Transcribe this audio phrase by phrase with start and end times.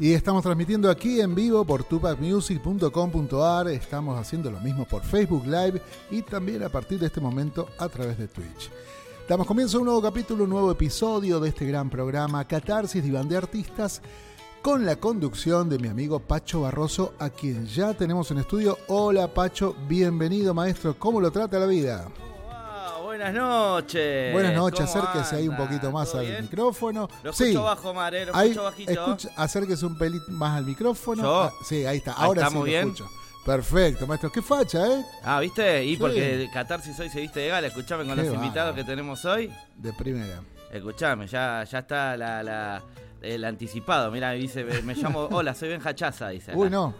[0.00, 3.68] Y estamos transmitiendo aquí en vivo por tupacmusic.com.ar.
[3.68, 7.88] Estamos haciendo lo mismo por Facebook Live y también a partir de este momento a
[7.88, 8.70] través de Twitch.
[9.28, 13.28] Damos comienzo a un nuevo capítulo, un nuevo episodio de este gran programa Catarsis Diván
[13.28, 14.00] de Artistas
[14.62, 18.78] con la conducción de mi amigo Pacho Barroso, a quien ya tenemos en estudio.
[18.86, 22.08] Hola Pacho, bienvenido maestro, ¿cómo lo trata la vida?
[23.18, 24.32] Buenas noches.
[24.32, 27.08] Buenas noches, acérquese ahí un poquito más al micrófono.
[27.24, 29.16] Lo escucho bajo, Mare, lo escucho bajito.
[29.34, 31.22] acérquese un pelín más al micrófono.
[31.24, 31.42] ¿Yo?
[31.42, 32.82] Ah, sí, ahí está, ahora sí lo bien?
[32.86, 33.10] escucho.
[33.44, 34.30] Perfecto, maestro.
[34.30, 35.04] Qué facha, ¿eh?
[35.24, 35.84] Ah, ¿viste?
[35.84, 37.66] Y porque Catarsis hoy se viste de gala.
[37.66, 39.52] Escuchame con los invitados que tenemos hoy.
[39.74, 40.40] De primera.
[40.70, 42.80] Escuchame, ya, ya está la
[43.22, 46.54] el anticipado, mira, dice, me llamo, hola, soy Ben Hachaza, dice.
[46.54, 46.94] Uy, no.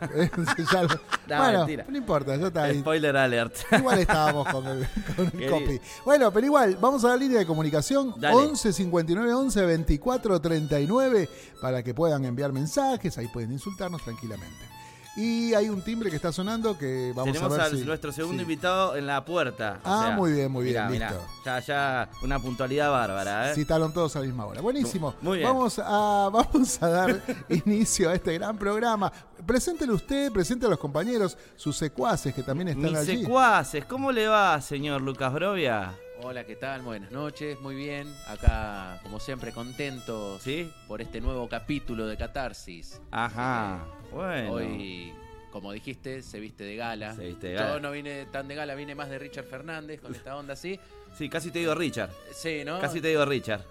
[1.27, 2.73] bueno, no importa, ya está.
[2.75, 3.57] Spoiler alert.
[3.73, 4.87] Igual estábamos con el,
[5.51, 5.81] copy.
[6.05, 11.29] Bueno, pero igual, vamos a la línea de comunicación 11 59 11 24 39
[11.61, 14.78] para que puedan enviar mensajes, ahí pueden insultarnos tranquilamente.
[15.19, 17.51] Y hay un timbre que está sonando que vamos a ver.
[17.51, 19.81] Tenemos a nuestro segundo invitado en la puerta.
[19.83, 20.93] Ah, muy bien, muy bien.
[20.93, 21.21] listo.
[21.45, 23.51] ya, ya, una puntualidad bárbara.
[23.51, 23.55] ¿eh?
[23.57, 24.61] Citaron todos a la misma hora.
[24.61, 25.17] Buenísimo.
[25.21, 25.49] Muy bien.
[25.49, 29.13] Vamos a, vamos a dar inicio a este gran programa.
[29.45, 33.23] Preséntelo usted, presente a los compañeros, sus secuaces que también están Mis allí.
[33.23, 35.95] secuaces, ¿cómo le va, señor Lucas Brovia?
[36.23, 36.83] Hola, ¿qué tal?
[36.83, 38.13] Buenas noches, muy bien.
[38.29, 40.73] Acá, como siempre, contento ¿Sí?
[40.87, 43.01] por este nuevo capítulo de Catarsis.
[43.11, 43.85] Ajá.
[44.13, 44.53] Bueno.
[44.53, 45.13] Hoy,
[45.51, 47.15] como dijiste, se viste de gala.
[47.15, 47.75] Se viste de gala.
[47.75, 50.79] Yo no vine tan de gala, vine más de Richard Fernández con esta onda así.
[51.17, 52.11] Sí, casi te digo Richard.
[52.33, 52.81] Sí, ¿no?
[52.81, 53.63] Casi te digo Richard.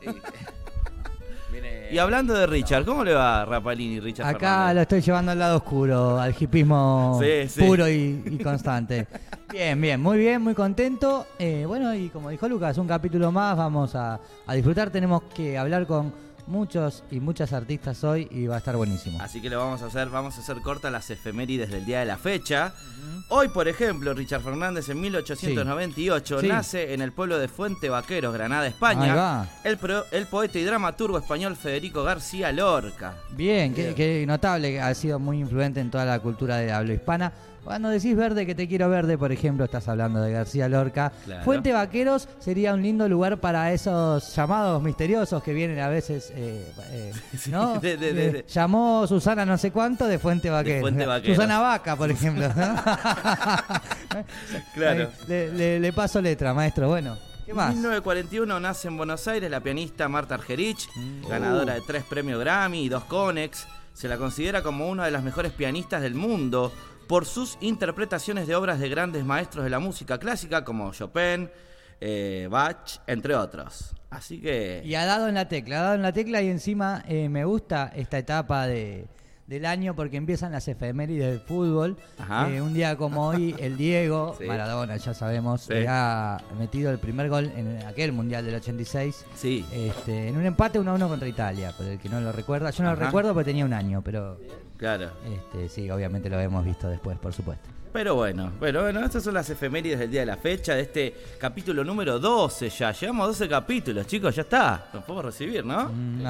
[1.91, 4.27] Y hablando de Richard, ¿cómo le va Rapalini, Richard?
[4.27, 7.19] Acá lo estoy llevando al lado oscuro, al hipismo
[7.57, 9.07] puro y, constante.
[9.51, 11.27] bien, bien, muy bien, muy contento.
[11.39, 14.19] Eh, bueno, y como dijo Lucas, un capítulo más, vamos a
[14.53, 14.89] disfrutar.
[14.89, 19.19] Tenemos que hablar con muchos y muchas artistas hoy y va a estar buenísimo.
[19.21, 22.05] Así que lo vamos a hacer, vamos a hacer cortas las efemérides del día de
[22.05, 22.73] la fecha.
[23.29, 28.67] Hoy, por ejemplo, Richard Fernández en 1898 nace en el pueblo de Fuente Vaqueros, Granada,
[28.67, 29.47] España.
[29.63, 29.77] El,
[30.11, 33.15] el, poeta y dramaturgo español Federico García Lorca.
[33.31, 33.93] Bien, Bien.
[33.93, 37.33] Qué, notable, ha sido muy influente en toda la cultura de habla hispana.
[37.67, 41.11] Cuando decís verde, que te quiero verde, por ejemplo, estás hablando de García Lorca.
[41.43, 46.65] Fuente Vaqueros sería un lindo lugar para esos llamados misteriosos que vienen a veces, eh,
[46.91, 47.11] eh,
[47.51, 47.77] ¿no?
[47.83, 50.93] Eh, llamó Susana no sé cuánto de Fuente Vaqueros.
[51.25, 52.49] Susana Vaca, por ejemplo.
[54.73, 55.09] claro.
[55.27, 56.87] Le, paso letra, maestro.
[56.87, 57.17] Bueno.
[57.45, 57.71] ¿Qué más?
[57.71, 61.27] En 1941 nace en Buenos Aires la pianista Marta Argerich, mm.
[61.27, 63.67] ganadora de tres premios Grammy y dos Conex.
[63.93, 66.71] Se la considera como una de las mejores pianistas del mundo
[67.07, 71.49] por sus interpretaciones de obras de grandes maestros de la música clásica como Chopin,
[72.01, 73.95] eh, Bach, entre otros.
[74.09, 74.81] Así que...
[74.85, 77.45] Y ha dado en la tecla, ha dado en la tecla y encima eh, me
[77.45, 79.07] gusta esta etapa de,
[79.47, 81.97] del año porque empiezan las efemérides del fútbol.
[82.49, 87.51] Eh, un día como hoy, el Diego, Maradona, ya sabemos, ha metido el primer gol
[87.55, 89.25] en aquel Mundial del 86.
[89.35, 89.65] Sí.
[89.71, 92.69] Este, en un empate 1 1 contra Italia, por el que no lo recuerda.
[92.71, 94.37] Yo no lo recuerdo porque tenía un año, pero
[94.77, 95.11] Claro.
[95.25, 97.67] Este, sí, obviamente lo hemos visto después, por supuesto.
[97.91, 101.15] Pero bueno, pero bueno, estas son las efemérides del día de la fecha, de este
[101.39, 102.91] capítulo número 12 ya.
[102.91, 104.89] Llevamos 12 capítulos, chicos, ya está.
[104.93, 105.89] Nos podemos recibir, ¿no?
[105.89, 106.21] Mm,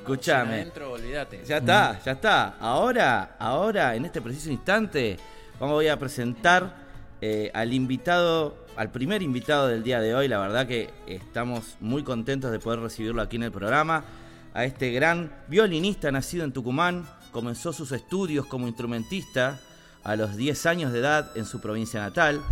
[0.00, 0.66] Escuchame.
[0.90, 1.44] olvídate.
[1.46, 2.56] Ya está, ya está.
[2.58, 5.16] Ahora, ahora, en este preciso instante,
[5.58, 6.74] vamos a presentar
[7.20, 10.26] eh, al invitado, al primer invitado del día de hoy.
[10.26, 14.04] La verdad que estamos muy contentos de poder recibirlo aquí en el programa.
[14.52, 19.60] A este gran violinista nacido en Tucumán, comenzó sus estudios como instrumentista
[20.02, 22.42] a los 10 años de edad en su provincia natal.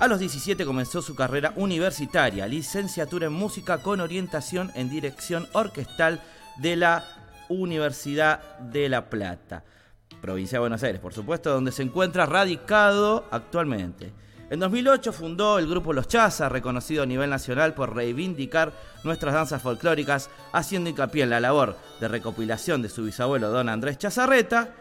[0.00, 6.20] A los 17 comenzó su carrera universitaria, licenciatura en música con orientación en dirección orquestal
[6.56, 7.04] de la
[7.48, 9.64] Universidad de La Plata,
[10.20, 14.12] provincia de Buenos Aires, por supuesto, donde se encuentra radicado actualmente.
[14.50, 19.62] En 2008 fundó el grupo Los Chazas, reconocido a nivel nacional por reivindicar nuestras danzas
[19.62, 24.74] folclóricas, haciendo hincapié en la labor de recopilación de su bisabuelo don Andrés Chazarreta.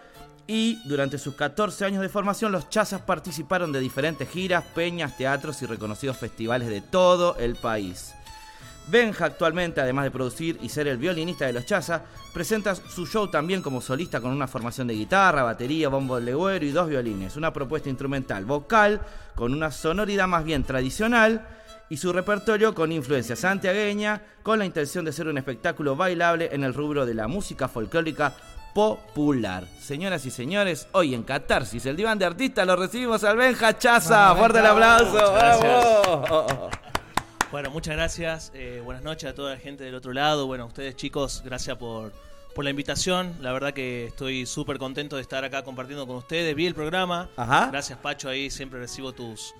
[0.45, 5.61] Y durante sus 14 años de formación, los Chazas participaron de diferentes giras, peñas, teatros
[5.61, 8.13] y reconocidos festivales de todo el país.
[8.87, 12.03] Benja actualmente, además de producir y ser el violinista de los Chaza,
[12.33, 16.65] presenta su show también como solista con una formación de guitarra, batería, bombo de legüero
[16.65, 17.37] y dos violines.
[17.37, 19.01] Una propuesta instrumental vocal
[19.35, 21.47] con una sonoridad más bien tradicional
[21.89, 26.63] y su repertorio con influencia santiagueña, con la intención de ser un espectáculo bailable en
[26.63, 28.33] el rubro de la música folclórica
[28.73, 29.65] popular.
[29.79, 34.33] Señoras y señores, hoy en Catarsis, el diván de artistas, lo recibimos al Benja Chaza.
[34.35, 36.69] Fuerte el aplauso.
[37.53, 38.51] Bueno, muchas gracias.
[38.55, 40.47] Eh, buenas noches a toda la gente del otro lado.
[40.47, 42.11] Bueno, a ustedes chicos, gracias por,
[42.55, 43.37] por la invitación.
[43.41, 46.55] La verdad que estoy súper contento de estar acá compartiendo con ustedes.
[46.55, 47.29] Vi el programa.
[47.35, 47.67] Ajá.
[47.69, 48.27] Gracias, Pacho.
[48.27, 49.53] Ahí siempre recibo tus,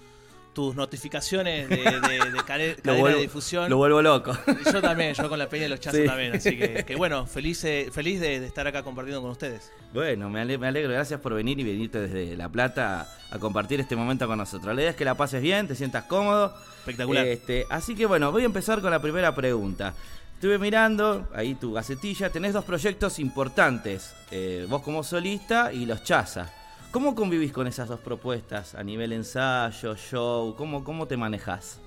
[0.54, 3.70] tus notificaciones de, de, cadena de difusión.
[3.70, 4.38] Lo vuelvo loco.
[4.72, 6.36] Yo también, yo con la Peña y los Chazos también.
[6.36, 9.72] Así que, bueno, feliz, eh, feliz de, estar acá compartiendo con ustedes.
[9.94, 14.28] Bueno, me alegro, Gracias por venir y venirte desde La Plata a, compartir este momento
[14.28, 14.76] con nosotros.
[14.76, 16.56] La idea es que la pases bien, te sientas cómodo.
[16.80, 17.26] Espectacular.
[17.26, 19.94] Este, así que bueno, voy a empezar con la primera pregunta.
[20.36, 26.04] Estuve mirando ahí tu gacetilla, tenés dos proyectos importantes, eh, vos como solista y los
[26.04, 26.52] Chaza.
[26.94, 30.54] ¿Cómo convivís con esas dos propuestas a nivel ensayo, show?
[30.56, 31.80] ¿Cómo, cómo te manejas?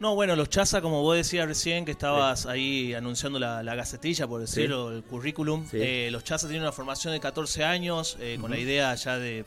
[0.00, 4.42] No, bueno, los Chaza, como vos decías recién, que estabas ahí anunciando la, gacetilla, por
[4.42, 5.64] decirlo, el currículum.
[5.72, 9.46] Eh, los Chaza tienen una formación de 14 años, eh, con la idea ya de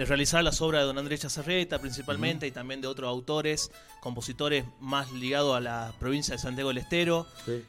[0.00, 3.70] de realizar las obras de don Andrés Chazarreta principalmente y también de otros autores,
[4.00, 7.26] compositores más ligados a la provincia de Santiago del Estero.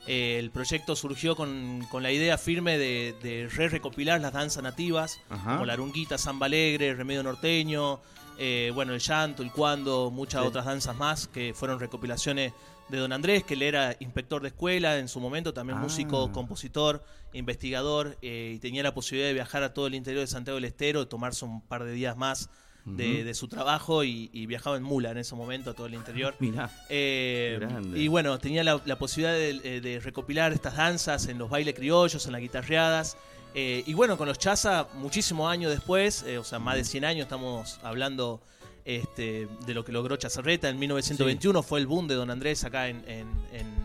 [0.07, 5.65] Eh, el proyecto surgió con, la idea firme de, re recopilar las danzas nativas, como
[5.65, 7.99] la arunguita, samba alegre, remedio norteño,
[8.37, 12.53] eh, bueno, el llanto, el cuando, muchas otras danzas más que fueron recopilaciones
[12.91, 15.81] de don Andrés, que él era inspector de escuela en su momento, también ah.
[15.81, 17.03] músico, compositor,
[17.33, 20.65] investigador, eh, y tenía la posibilidad de viajar a todo el interior de Santiago del
[20.65, 22.49] Estero, tomarse un par de días más
[22.85, 26.35] de, su trabajo y, viajaba en mula en ese momento a todo el interior.
[26.89, 27.59] Eh,
[27.95, 32.33] y bueno, tenía la, posibilidad de, de, recopilar estas danzas en los bailes criollos, en
[32.33, 33.17] las guitarreadas.
[33.53, 37.23] Eh, y bueno, con los Chaza, muchísimos años después, o sea, más de 100 años,
[37.23, 38.41] estamos hablando
[38.85, 40.69] este, de lo que logró Chazarreta.
[40.69, 43.03] En 1921 fue el boom de Don Andrés acá en,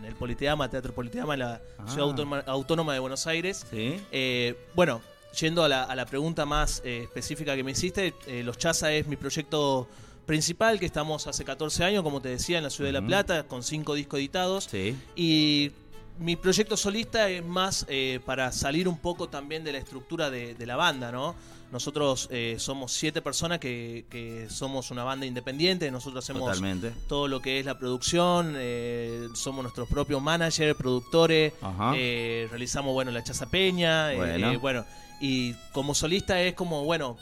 [0.05, 1.87] el Politeama, Teatro Politeama, en la ah.
[1.87, 3.65] Ciudad Autónoma, de Buenos Aires.
[3.71, 5.01] Eh, bueno,
[5.39, 9.15] yendo a la, pregunta más eh, específica que me hiciste, eh, Los Chaza es mi
[9.15, 9.87] proyecto
[10.25, 13.43] principal, que estamos hace 14 años, como te decía, en la Ciudad de La Plata,
[13.43, 14.69] con cinco discos editados.
[15.15, 15.71] Y
[16.19, 17.85] mi proyecto solista es más
[18.25, 21.35] para salir un poco también de la estructura de, de la banda, ¿no?
[21.71, 26.61] Nosotros eh, somos siete personas que, somos una banda independiente, nosotros hacemos
[27.07, 31.53] todo lo que es la producción, eh, somos nuestros propios managers, productores,
[31.95, 34.59] eh, realizamos bueno la chazapeña, bueno.
[34.59, 34.85] bueno,
[35.19, 37.17] y como solista es como, bueno,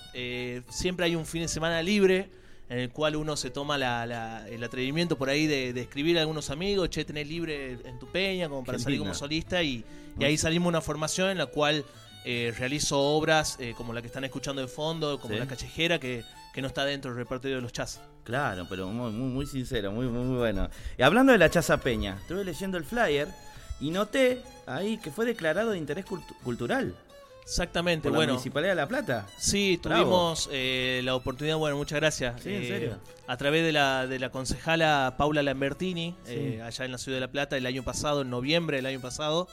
[0.69, 2.29] siempre hay un fin de semana libre
[2.69, 6.89] en el cual uno se toma el atrevimiento por ahí de, escribir a algunos amigos,
[6.89, 9.83] che, tenés libre en tu peña, como para salir como solista, y,
[10.19, 11.83] y ahí salimos una formación en la cual
[12.27, 16.23] eh, realizo obras eh, como la que están escuchando de fondo, como La Callejera, que,
[16.57, 18.01] no está dentro del repertorio de los chas.
[18.23, 20.67] Claro, pero muy, muy, sincero, muy, muy, bueno.
[20.97, 23.27] Y hablando de la Chaza Peña, estuve leyendo el flyer
[23.79, 26.03] y noté ahí que fue declarado de interés
[26.43, 26.95] cultural.
[27.43, 28.31] Exactamente, por bueno.
[28.31, 29.27] La Municipalidad de La Plata.
[29.37, 32.41] Sí, tuvimos eh, la oportunidad, bueno, muchas gracias.
[32.41, 32.97] Sí, en serio.
[33.27, 36.15] A través de la, de la concejala Paula Lambertini,
[36.63, 39.47] allá en la Ciudad de La Plata, el año pasado, en noviembre del año pasado,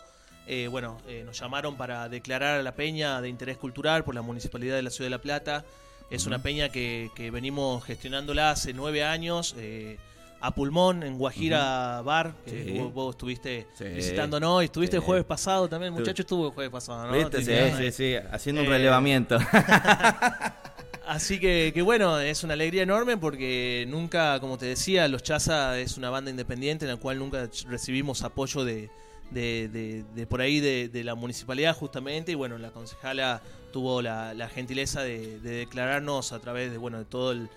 [0.47, 4.23] eh, bueno, eh, nos llamaron para declarar a la peña de interés cultural por la
[4.23, 5.65] Municipalidad de la Ciudad de La Plata.
[6.11, 9.55] Es una peña que, venimos gestionándola hace nueve años.
[9.59, 9.99] Eh,
[10.45, 15.95] a pulmón en Guajira Bar, que vos, estuviste visitándonos y estuviste el jueves pasado también,
[15.95, 17.31] el muchacho estuvo el jueves pasado, ¿no?
[17.31, 17.45] Sí,
[17.79, 19.39] sí, sí, haciendo un relevamiento.
[21.07, 25.79] Así que, que, bueno, es una alegría enorme porque nunca, como te decía, Los Chaza
[25.79, 28.91] es una banda independiente en la cual nunca recibimos apoyo de,
[29.33, 35.03] de, de, por ahí de, la municipalidad justamente y bueno, la concejala tuvo la, gentileza
[35.03, 37.49] de, declararnos a través de bueno de todo el,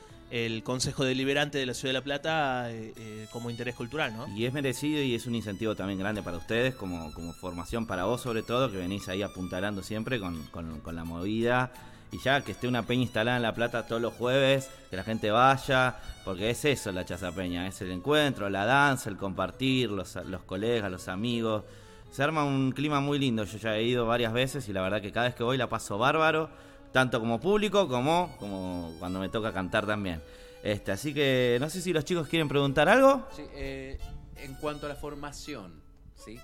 [0.63, 4.27] Consejo Deliberante de la Ciudad de La Plata eh, eh, como interés cultural, ¿no?
[4.35, 8.03] Y es merecido y es un incentivo también grande para ustedes, como, como formación para
[8.03, 11.71] vos sobre todo, que venís ahí apuntalando siempre con, con, con la movida
[12.11, 15.03] y ya que esté una peña instalada en La Plata todos los jueves, que la
[15.03, 19.91] gente vaya, porque es eso la Chaza Peña, es el encuentro, la danza, el compartir,
[19.91, 21.63] los, los colegas, los amigos.
[22.11, 25.01] Se arma un clima muy lindo, yo ya he ido varias veces y la verdad
[25.01, 26.49] que cada vez que voy la paso bárbaro,
[26.91, 30.21] tanto como público como, como cuando me toca cantar también.
[30.63, 33.27] Este, así que no sé si los chicos quieren preguntar algo.
[33.35, 33.99] Sí, eh,
[34.37, 35.81] en cuanto a la formación,
[36.15, 36.39] ¿sí?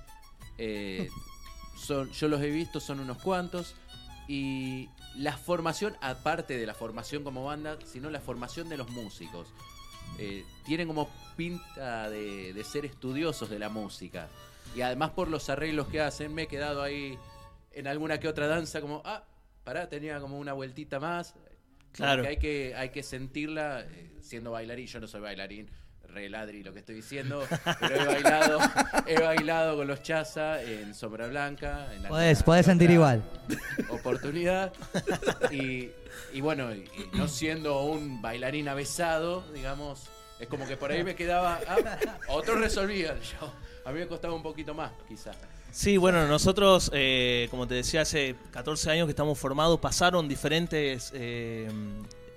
[0.58, 1.10] Eh,
[1.76, 3.76] son, yo los he visto, son unos cuantos.
[4.28, 9.54] Y la formación, aparte de la formación como banda, sino la formación de los músicos.
[10.18, 14.30] Eh, tienen como pinta de, ser estudiosos de la música.
[14.76, 17.18] Y además por los arreglos que hacen, me he quedado ahí
[17.72, 19.24] en alguna que otra danza como, ah,
[19.64, 21.36] pará, tenía como una vueltita más.
[21.92, 22.24] Claro.
[22.24, 25.70] Que hay que, hay que sentirla, eh, siendo bailarín, yo no soy bailarín,
[26.12, 27.46] reladri lo que estoy diciendo,
[27.80, 28.60] pero he bailado,
[29.08, 31.88] he bailado con los Chaza en Sombra Blanca.
[31.94, 32.04] En
[32.44, 33.24] podés, sentir igual.
[33.90, 34.74] Oportunidad.
[35.52, 36.70] Y, bueno,
[37.14, 41.60] no siendo un bailarín avesado, digamos, Es como que por ahí me quedaba.
[41.68, 43.20] ah, otros resolvían.
[43.22, 43.54] Yo,
[43.86, 45.38] a mí me costaba un poquito más, quizás.
[45.72, 51.12] Sí, bueno, nosotros, eh, como te decía, hace 14 años que estamos formados, pasaron diferentes
[51.16, 51.70] eh,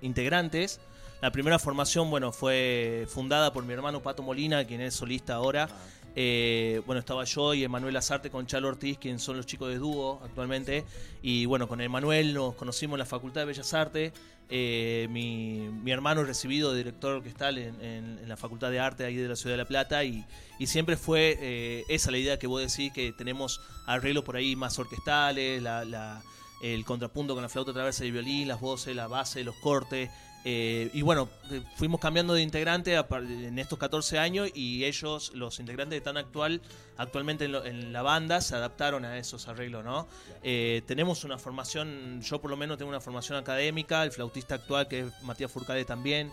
[0.02, 0.80] integrantes.
[1.24, 5.70] La primera formación, bueno, fue fundada por mi hermano Pato Molina, quien es solista ahora.
[6.14, 9.78] Eh, bueno, estaba yo y Emanuel Azarte con Chalo Ortiz, quien son los chicos de
[9.78, 10.84] dúo actualmente.
[11.22, 14.12] Y bueno, con Emanuel nos conocimos en la Facultad de Bellas Artes.
[14.50, 18.80] Eh, mi, mi hermano es recibido de director orquestal en, en- en la Facultad de
[18.80, 20.26] Arte ahí de la Ciudad de La Plata y,
[20.58, 24.56] y siempre fue eh, esa la idea que vos decís, que tenemos arreglos por ahí
[24.56, 26.22] más orquestales, la, la-
[26.62, 30.08] el contrapunto con la flauta traversa y el violín, las voces, la base, los cortes.
[30.44, 35.58] Eh, y bueno, eh, fuimos cambiando de integrante en estos 14 años y ellos, los
[35.58, 36.60] integrantes que están actual,
[36.98, 40.06] actualmente en, lo- en la banda, se adaptaron a esos arreglos, ¿no?
[40.42, 44.86] Eh, tenemos una formación, yo por lo menos tengo una formación académica, el flautista actual
[44.86, 46.30] que es Matías Furcade también.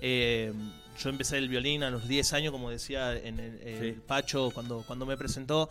[0.00, 0.52] Eh,
[1.02, 3.94] yo empecé el violín a los 10 años, como decía en el.
[4.06, 5.70] Pacho cuando, cuando me presentó,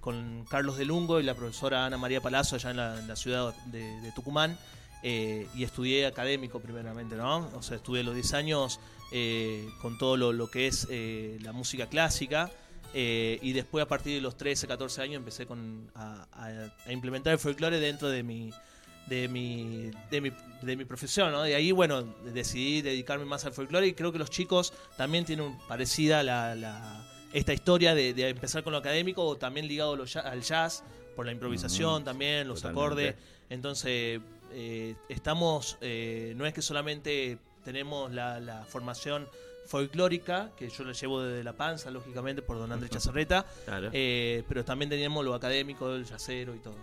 [0.00, 3.16] con Carlos de Lungo y la profesora Ana María Palazzo allá en la, en la
[3.16, 4.58] ciudad de, de Tucumán.
[5.02, 7.48] Eh, y estudié académico primeramente, ¿no?
[7.56, 8.80] O sea, estudié los 10 años
[9.12, 12.50] eh, con todo lo, lo que es eh, la música clásica.
[12.92, 17.32] y después a partir de los 13, 14 años empecé con, a, a- a implementar
[17.32, 18.50] el folclore dentro de mi,
[19.06, 21.42] de mi, de mi, de mi profesión, ¿no?
[21.42, 22.02] De ahí, bueno,
[22.34, 27.06] decidí dedicarme más al folclore y creo que los chicos también tienen parecida la, la-
[27.32, 30.82] esta historia de, de empezar con lo académico o también ligado lo al jazz,
[31.14, 32.80] por la improvisación también, los totalmente.
[33.10, 33.14] acordes.
[33.50, 34.20] Entonces,
[34.52, 39.28] eh, estamos, eh, no es que solamente tenemos la, la formación
[39.66, 43.90] folclórica, que yo la llevo desde la panza, lógicamente, por don Andrés Chazarreta, Claro.
[43.92, 46.74] eh, pero también teníamos lo académico, el yacero y todo.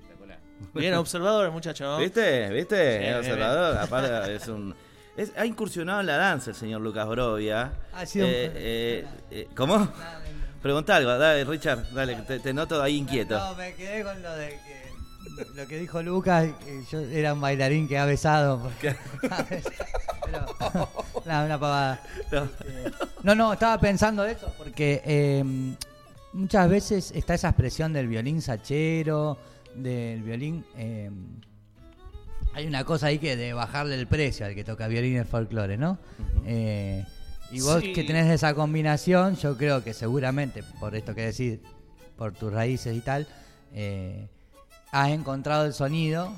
[0.00, 0.38] Espectacular.
[0.74, 1.98] Bien observador, muchacho, ¿no?
[1.98, 2.48] ¿Viste?
[2.50, 2.76] ¿Viste?
[2.76, 4.74] Sí, el bien, observador, aparte es un...
[5.16, 7.72] es- ha incursionado en la danza el señor Lucas Brovia.
[7.92, 9.92] Ha sido un- Eh, eh, eh, ¿Cómo?
[10.62, 13.36] Pregunta algo, dale, Richard, dale, que te, te noto ahí inquieto.
[13.36, 14.81] No, me quedé con lo de que
[15.54, 18.60] lo que dijo Lucas, que yo era un bailarín que ha besado.
[18.62, 18.94] porque-
[20.24, 20.46] Pero,
[21.26, 22.02] no, una pavada.
[22.30, 22.44] No.
[22.44, 22.90] Eh,
[23.22, 25.44] No, no, estaba pensando eso porque eh,
[26.32, 29.38] muchas veces está esa expresión del violín sachero,
[29.74, 30.64] del violín.
[30.76, 31.10] eh,
[32.54, 35.78] hay una cosa ahí que de bajarle el precio al que toca violín el folclore,
[35.78, 35.98] ¿no?
[36.44, 37.02] Eh,
[37.50, 37.92] y vos Sí.
[37.94, 41.60] que tenés esa combinación, yo creo que seguramente, por esto que decís,
[42.16, 43.26] por tus raíces y tal,
[43.72, 44.28] eh,
[44.92, 46.32] has encontrado el sonido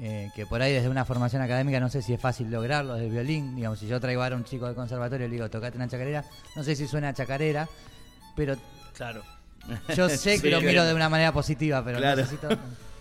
[0.00, 3.06] eh, que por ahí desde una formación académica no sé si es fácil lograrlo desde
[3.06, 3.56] el violín.
[3.56, 5.88] Digamos, si yo traigo ahora a un chico del conservatorio y le digo, tocate una
[5.88, 6.24] chacarera,
[6.54, 7.68] no sé si suena a chacarera,
[8.36, 8.56] pero
[8.96, 9.22] Claro.
[9.96, 12.16] yo sé Sí, que lo miro de una manera positiva, pero Claro.
[12.20, 12.48] necesito...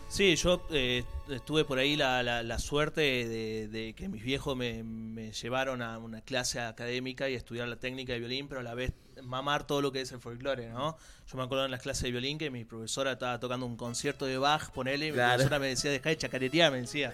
[0.09, 4.57] Sí, yo eh, estuve por ahí la, la- la suerte de, de que mis viejos
[4.57, 8.63] me, me llevaron a una clase académica y estudiar la técnica de violín, pero a
[8.63, 10.97] la vez mamar todo lo que es el folclore, ¿no?
[11.31, 14.25] Yo me acuerdo en las clases de violín que mi profesora estaba tocando un concierto
[14.25, 17.13] de Bach, ponele, y mi profesora me decía, dejá de chacaretear, me decía.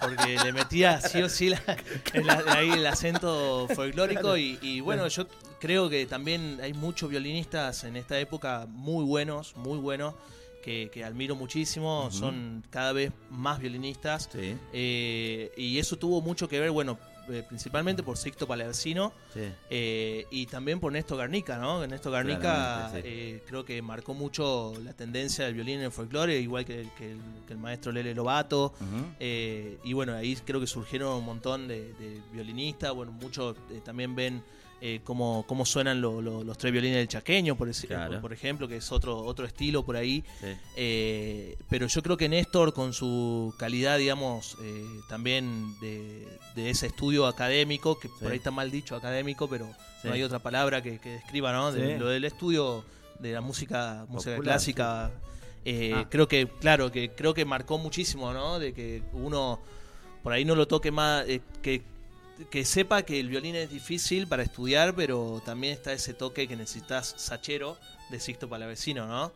[0.00, 1.62] Porque le metía sí o sí la-
[2.12, 5.26] el, ahí el acento folclórico y, y bueno, yo
[5.58, 10.14] creo que también hay muchos violinistas en esta época muy buenos, muy buenos,
[10.62, 14.28] que, que admiro muchísimo, son cada vez más violinistas.
[14.32, 16.98] Sí, Eh, y eso tuvo mucho que ver, bueno,
[17.30, 19.42] eh, principalmente por Sixto Palavecino sí.
[19.70, 21.86] eh, y también por Néstor Garnica, ¿no?
[21.86, 23.00] Néstor Garnica sí.
[23.04, 27.12] eh, creo que marcó mucho la tendencia del violín en el folclore, igual que, que
[27.12, 28.72] el, que el maestro Lele Lobato.
[29.20, 32.92] Eh, y bueno, ahí creo que surgieron un montón de, de violinistas.
[32.92, 34.42] Bueno, muchos también ven
[34.84, 38.14] eh, cómo, cómo suenan lo- lo- los tres violines del chaqueño, por, ese- Claro.
[38.14, 40.24] por, por ejemplo, que es otro, otro estilo por ahí.
[40.40, 40.46] Sí.
[40.76, 46.88] Eh, pero yo creo que Néstor, con su calidad, digamos, eh, también de, de ese
[46.88, 48.14] estudio académico, que Sí.
[48.20, 49.66] por ahí está mal dicho académico, pero
[50.02, 50.08] Sí.
[50.08, 51.70] no hay otra palabra que, que describa, ¿no?
[51.70, 51.98] De- Sí.
[52.00, 52.84] lo del estudio
[53.20, 55.10] de la música, música Popular, clásica.
[55.64, 56.06] eh, Ah.
[56.10, 58.58] Creo que, claro, que creo que marcó muchísimo, ¿no?
[58.58, 59.60] De que uno
[60.24, 61.82] por ahí no lo toque más, eh, que,
[62.50, 66.56] que sepa que el violín es difícil para estudiar, pero también está ese toque que
[66.56, 67.76] necesitas sachero
[68.10, 69.32] de Sixto Palavecino, ¿no?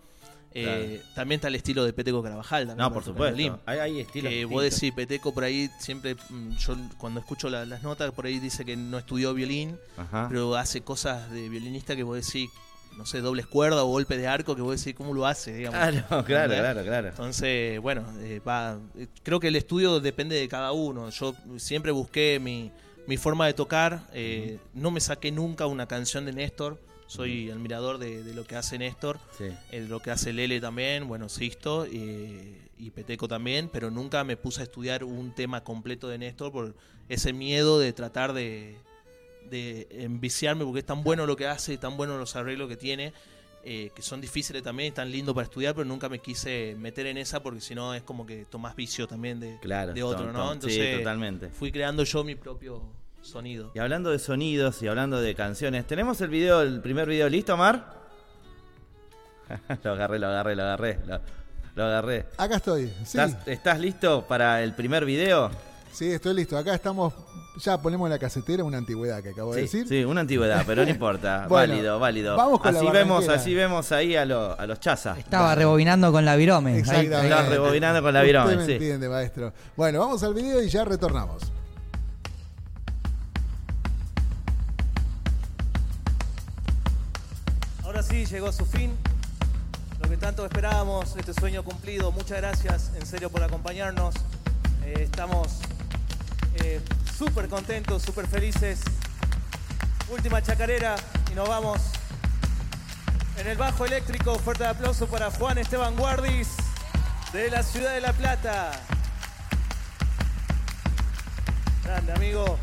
[0.58, 2.66] Eh, También está el estilo de Peteco Carabajal.
[2.66, 3.36] también No, por supuesto.
[3.36, 3.58] violín.
[3.66, 7.66] Hay, hay estilos Que vos decís, Peteco por ahí siempre, mm, yo cuando escucho la-
[7.66, 10.26] las notas, por ahí dice que no estudió violín, Ajá.
[10.30, 12.48] pero hace cosas de violinista que vos decís,
[12.96, 15.52] no sé, dobles cuerdas o golpe de arco, que vos decís, ¿cómo lo hace?
[15.54, 15.78] Digamos.
[15.78, 17.08] Claro, claro, claro.
[17.08, 21.10] Entonces, bueno, eh, va, eh, creo que el estudio depende de cada uno.
[21.10, 22.72] Yo siempre busqué mi,
[23.06, 24.06] mi forma de tocar.
[24.12, 26.78] eh, No me saqué nunca una canción de Néstor.
[27.08, 29.44] Soy admirador de, de lo que hace Néstor, Sí.
[29.70, 34.36] eh, lo que hace Lele también, bueno, Sisto eh, y Peteco también, pero nunca me
[34.36, 36.74] puse a estudiar un tema completo de Néstor por
[37.08, 38.76] ese miedo de tratar de,
[39.48, 43.12] de enviciarme porque es tan bueno lo que hace, tan bueno los arreglos que tiene,
[43.68, 47.16] eh, que son difíciles también, tan lindo para estudiar, pero nunca me quise meter en
[47.18, 50.32] esa porque si no es como que tomás vicio también de, Claro, de otro, tom-
[50.32, 50.38] ¿no?
[50.44, 51.48] tom- Entonces sí, totalmente.
[51.50, 52.80] fui creando yo mi propio
[53.22, 53.72] sonido.
[53.74, 57.56] Y hablando de sonidos y hablando de canciones, ¿tenemos el video, el primer video listo,
[57.56, 57.96] Mar?
[59.82, 60.98] lo agarré, lo agarré, lo agarré.
[61.06, 61.20] Lo,
[61.74, 62.26] lo agarré.
[62.36, 62.86] Acá estoy.
[63.04, 65.50] Sí, ¿Estás, estás listo para el primer video?
[65.92, 66.56] sí, estoy listo.
[66.56, 67.12] Acá estamos.
[67.58, 69.88] Ya ponemos la casetera una antigüedad que acabo de Sí, decir.
[69.88, 71.46] sí, una antigüedad, pero no importa.
[71.48, 72.36] Bueno, válido, válido.
[72.36, 73.34] vamos con la así vemos, barranquera.
[73.40, 75.18] así vemos ahí a, lo- a los chazas.
[75.18, 76.78] Estaba rebobinando con la virome.
[76.78, 77.16] Exactamente.
[77.16, 78.72] ahí- Estás rebobinando con la Usted virome, me sí.
[78.72, 79.52] entiende, maestro.
[79.76, 81.42] Bueno, vamos al video y ya retornamos.
[87.84, 88.92] Ahora sí, llegó a su fin.
[90.02, 92.12] Lo que tanto esperábamos, este sueño cumplido.
[92.12, 94.14] Muchas gracias, en serio, por acompañarnos.
[94.84, 95.60] Eh, estamos
[96.62, 96.80] eh,
[97.16, 98.80] súper contentos, súper felices.
[100.10, 100.96] Última chacarera
[101.32, 101.80] y nos vamos.
[103.38, 106.48] En el bajo eléctrico, fuerte aplauso para Juan Esteban Guardis,
[107.32, 108.72] de la ciudad de La Plata.
[111.84, 112.58] Grande, amigo.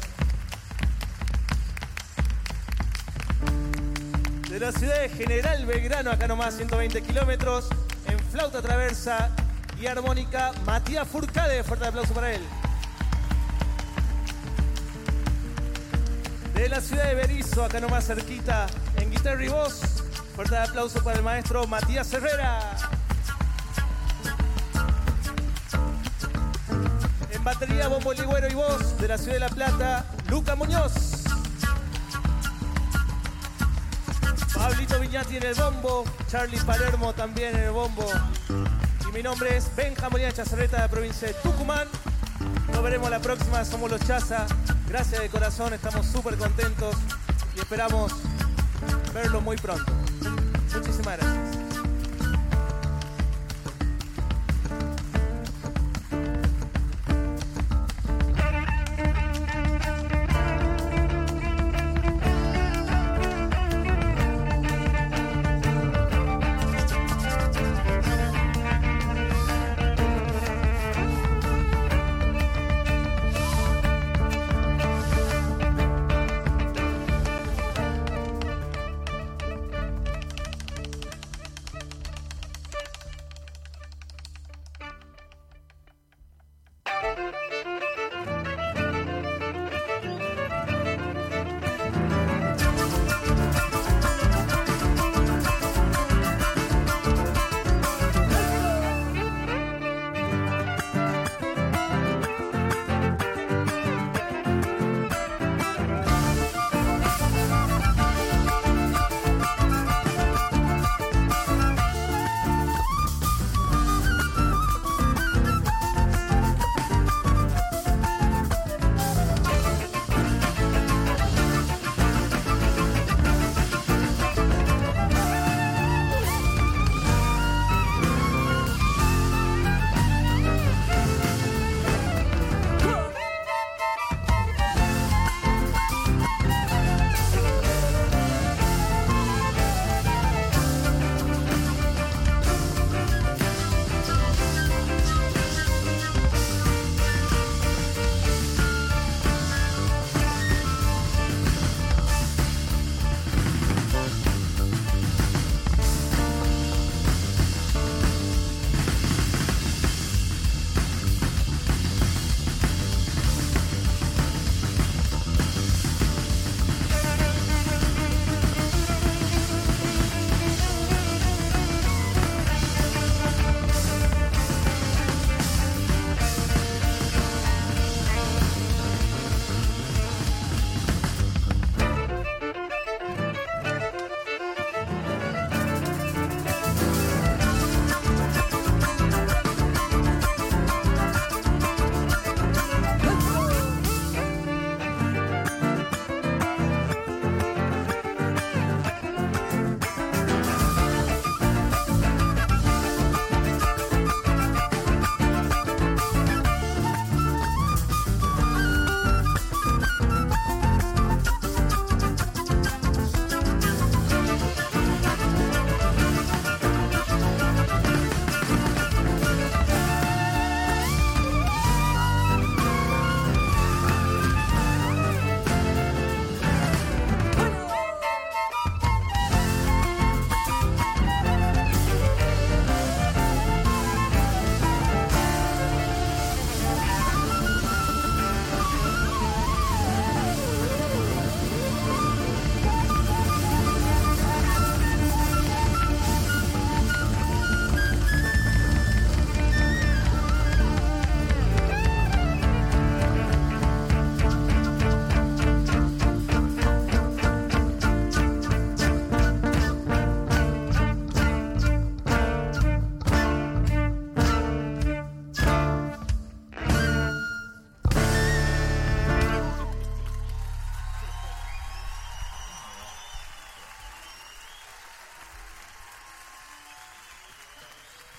[4.50, 7.70] de la ciudad de General Belgrano, acá nomás 120 kilómetros,
[8.06, 9.32] en flauta traversa
[9.82, 12.42] y armónica, Matías Furcade, fuerte aplauso para él.
[16.54, 19.82] De la ciudad de Berizo, acá nomás cerquita, en guitarra y voz,
[20.36, 22.78] fuerte aplauso para el maestro Matías Herrera.
[27.32, 31.24] En batería, bombo ligüero y voz, de la ciudad de La Plata, Luca Muñoz.
[34.54, 38.06] Pablito Viñati en el bombo, Charlie Palermo también en el bombo.
[39.10, 41.88] Y mi nombre es Benja Molina de la provincia de Tucumán.
[42.72, 44.46] Nos veremos la próxima, somos los Chaza.
[44.94, 46.96] Gracias de corazón, estamos súper contentos
[47.56, 48.14] y esperamos
[49.12, 49.92] verlo muy pronto.
[50.72, 51.63] Muchísimas gracias.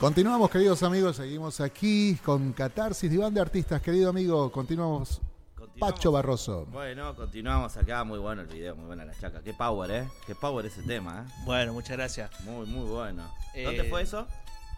[0.04, 3.80] Continuamos, queridos amigos, seguimos aquí con Catarsis, Diván de Artistas.
[3.80, 5.22] Querido amigo, continuamos.
[5.56, 5.94] Continuamos.
[5.94, 6.66] Pacho Barroso.
[6.66, 8.04] Bueno, continuamos acá.
[8.04, 9.40] Muy bueno el video, muy buena la chaca.
[9.42, 10.06] Qué power, ¿eh?
[10.26, 11.32] Qué power ese tema, ¿eh?
[11.46, 12.38] Bueno, muchas gracias.
[12.40, 13.22] Muy, muy bueno.
[13.54, 14.26] Eh, ¿Dónde fue eso?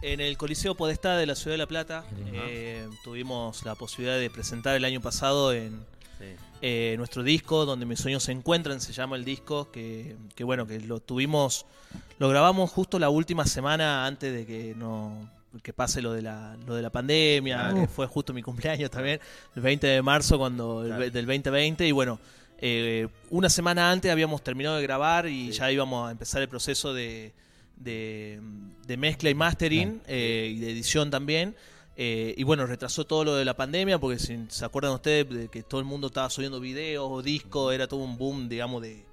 [0.01, 4.29] En el Coliseo Podestá de la Ciudad de La Plata eh, tuvimos la posibilidad de
[4.29, 5.85] presentar el año pasado en
[6.17, 6.35] Sí.
[6.61, 10.65] Eh, nuestro disco, donde mis sueños se encuentran, se llama el disco, que, que bueno,
[10.67, 11.65] que lo tuvimos,
[12.19, 15.29] lo grabamos justo la última semana antes de que no
[15.63, 19.19] que pase lo de la, lo de la pandemia, que fue justo mi cumpleaños también,
[19.55, 21.09] el 20 de marzo cuando Claro.
[21.09, 22.19] del 2020 y bueno,
[22.59, 25.59] eh, una semana antes habíamos terminado de grabar y Sí.
[25.59, 27.33] ya íbamos a empezar el proceso de,
[27.75, 28.39] de,
[28.85, 31.55] de mezcla y mastering eh, y de edición también.
[31.99, 35.47] Eh, y bueno, retrasó todo lo de la pandemia, porque si se acuerdan ustedes de
[35.49, 39.03] que todo el mundo estaba subiendo videos o discos, era todo un boom, digamos, de,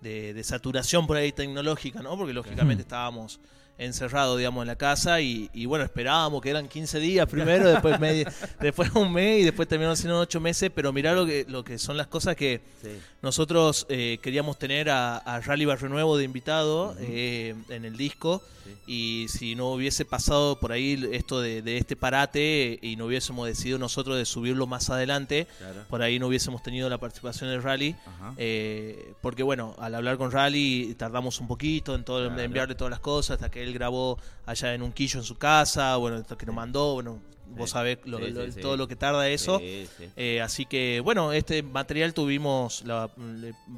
[0.00, 2.16] de, de saturación por ahí tecnológica, ¿no?
[2.16, 3.38] Porque lógicamente estábamos
[3.78, 7.98] encerrados, digamos, en la casa y, y bueno, esperábamos que eran 15 días primero, después,
[8.00, 8.26] medio-
[8.60, 11.78] después un mes y después terminaron siendo 8 meses, pero mirá lo que, lo que
[11.78, 12.90] son las cosas que Sí.
[13.24, 18.42] Nosotros eh, queríamos tener a, a Rally Barrio Nuevo de invitado eh, en el disco
[18.86, 23.46] y si no hubiese pasado por ahí esto de, de este parate y no hubiésemos
[23.46, 25.84] decidido nosotros de subirlo más adelante, Claro.
[25.88, 27.96] por ahí no hubiésemos tenido la participación de Rally.
[28.36, 32.40] Eh, porque bueno, al hablar con Rally tardamos un poquito en todo Claro.
[32.42, 35.96] enviarle todas las cosas hasta que él grabó allá en un quillo en su casa,
[35.96, 38.60] bueno, hasta que nos mandó, bueno, vos sabés lo- Sí, lo- sí, sí.
[38.60, 39.58] todo lo que tarda eso.
[39.58, 40.08] Sí, sí.
[40.16, 43.10] Eh, así que bueno, este material tuvimos la-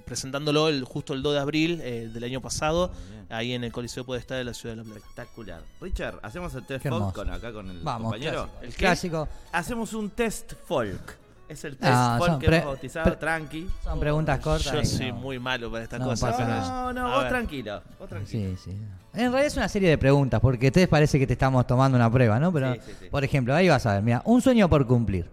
[0.04, 2.90] presentándolo el, justo el 2 de abril eh, del año pasado,
[3.28, 4.98] ahí en el Coliseo Podestá de la Ciudad de La Plata.
[5.00, 5.62] Espectacular.
[5.80, 8.44] Richard, hacemos el test folk con acá con el Vamos, compañero.
[8.44, 8.62] clásico.
[8.64, 8.76] ¿El qué?
[8.76, 9.28] clásico.
[9.52, 11.16] Hacemos un test folk.
[11.48, 13.68] Es el test Ah, folk que hemos bautizado, tranqui.
[13.84, 14.72] Son preguntas cortas.
[14.90, 15.18] Yo soy no.
[15.18, 16.36] muy malo para estas No cosas.
[16.40, 17.82] No, no, vos tranquilo.
[18.00, 18.56] Vos tranquilo.
[18.56, 18.76] Sí, sí.
[19.16, 21.96] En realidad es una serie de preguntas, porque a ustedes parece que te estamos tomando
[21.96, 22.52] una prueba, ¿no?
[22.52, 23.06] Pero, Sí, sí, sí.
[23.10, 25.30] por ejemplo, ahí vas a ver, mira, un sueño por cumplir.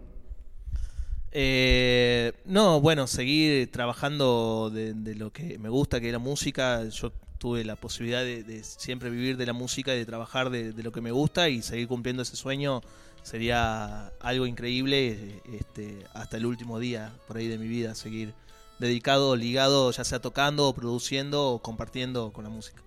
[1.32, 6.84] Eh, no, bueno, seguir trabajando de, de lo que me gusta, que es la música.
[6.90, 10.72] Yo tuve la posibilidad de, de siempre vivir de la música y de trabajar de,
[10.72, 12.82] de lo que me gusta y seguir cumpliendo ese sueño
[13.24, 18.34] sería algo increíble este, hasta el último día por ahí de mi vida, seguir
[18.80, 22.82] dedicado, ligado, ya sea tocando, produciendo o compartiendo con la música.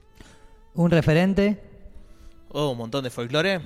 [0.76, 1.58] Un referente.
[2.50, 3.60] Oh, un montón de folclore.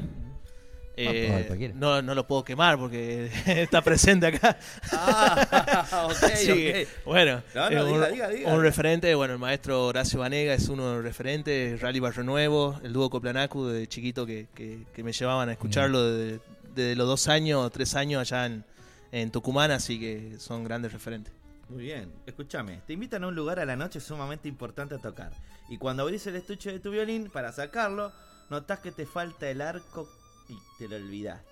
[0.96, 1.73] Eh, Ah, cualquiera.
[1.77, 4.59] no, no lo puedo quemar porque está presente acá.
[4.92, 6.88] Ah, ok, Sí, ok.
[7.07, 8.55] Bueno, No, no, eh, un, diga, diga, diga.
[8.55, 12.79] un referente, bueno, el maestro Horacio Vanega es uno de los referentes, Rally Barrio Nuevo,
[12.83, 16.40] el dúo Coplanacu de chiquito que, que- que me llevaban a escucharlo desde,
[16.75, 18.64] desde los dos años o tres años allá en,
[19.12, 21.33] en Tucumán, así que son grandes referentes.
[21.70, 22.81] Muy bien, escúchame.
[22.87, 25.31] Te invitan a un lugar a la noche sumamente importante a tocar.
[25.71, 28.13] Y cuando abrís el estuche de tu violín para sacarlo,
[28.51, 30.09] notás que te falta el arco
[30.49, 31.49] y te lo olvidaste.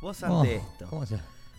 [0.00, 0.86] Vos ante Oh, esto.
[0.90, 1.18] ¿Cómo se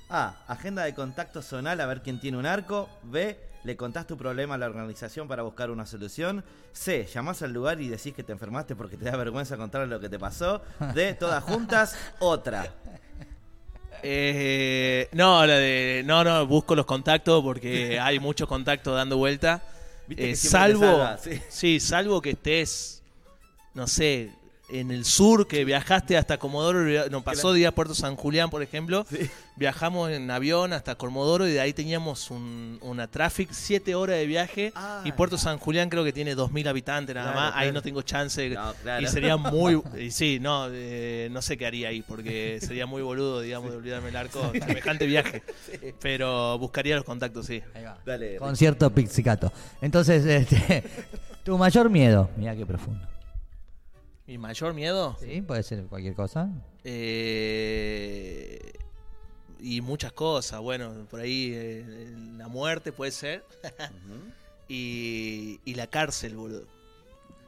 [0.09, 0.35] A.
[0.47, 2.87] Agenda de contacto zonal a ver quién tiene un arco.
[3.03, 3.37] B.
[3.63, 6.43] Le contás tu problema a la organización para buscar una solución.
[6.71, 7.07] C.
[7.11, 10.07] Llamás al lugar y decís que te enfermaste porque te da vergüenza contarle lo que
[10.07, 10.61] te pasó.
[10.93, 11.15] D.
[11.15, 11.97] Todas juntas.
[12.19, 12.71] Otra.
[14.03, 19.63] Eh, no, la de, no, no, busco los contactos porque hay muchos contactos dando vuelta.
[20.07, 21.41] Viste Eh, que te salvo, salva, sí.
[21.49, 23.01] sí, salvo que estés,
[23.73, 24.31] no sé,
[24.67, 28.49] en el sur, que viajaste hasta Comodoro, y no pasó día a Puerto San Julián,
[28.49, 29.29] por ejemplo, Sí.
[29.55, 34.25] viajamos en avión hasta Comodoro y de ahí teníamos un- una traffic, siete horas de
[34.25, 37.71] viaje Ah, y Puerto San Julián creo que tiene 2.000 habitantes nada Claro, más, ahí
[37.71, 39.03] no tengo chance No, claro.
[39.03, 43.01] y sería muy, y sí, no, eh, no sé qué haría ahí porque sería muy
[43.03, 44.51] boludo, digamos, de olvidarme el arco,
[44.91, 45.43] semejante viaje,
[46.01, 47.61] pero buscaría los contactos, sí.
[47.75, 47.97] Ahí va.
[48.05, 48.37] Dale.
[48.37, 49.51] Concierto Pixicato.
[49.81, 50.83] Entonces, este,
[51.43, 52.29] tu mayor miedo.
[52.35, 53.07] Mira qué profundo.
[54.27, 55.41] Mi mayor miedo ¿Sí?
[55.41, 56.49] Puede ser cualquier cosa.
[56.83, 58.71] eh,
[59.59, 63.43] y muchas cosas, bueno, por ahí eh, la muerte puede ser
[64.67, 66.65] y, y la cárcel, boludo.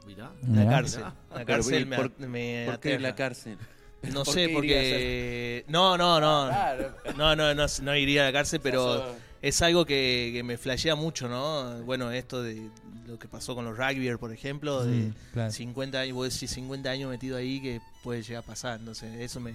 [0.06, 0.32] Mirá.
[0.42, 0.70] La Mirá.
[0.70, 1.00] cárcel.
[1.04, 1.14] Mirá.
[1.38, 3.58] La cárcel ¿y me, por- me ¿Por qué en la cárcel?
[4.02, 5.64] No ¿Por sé, porque...
[5.68, 6.48] No, no, no.
[6.48, 6.94] Claro.
[7.16, 10.94] No, no, no, no iría a la cárcel, pero es algo que, que me flashea
[10.94, 11.82] mucho, ¿no?
[11.84, 12.70] Bueno, esto de
[13.06, 15.50] lo que pasó con los rugbyers, por ejemplo, de Mm, claro.
[15.52, 19.40] 50 años, vos decís 50 años metido ahí que puede llegar a pasar, entonces eso
[19.40, 19.54] me...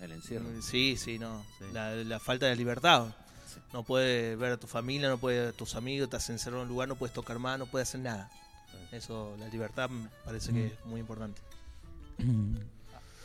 [0.00, 0.46] El encierro.
[0.62, 1.44] Sí, sí, no.
[1.58, 1.66] Sí.
[1.74, 3.08] La, la falta de libertad.
[3.74, 6.68] No puedes ver a tu familia, no puedes ver a tus amigos, estás encerrado en
[6.68, 8.30] un lugar, no puedes tocar más, no puedes hacer nada.
[8.92, 11.40] Eso, la libertad me parece que es muy importante.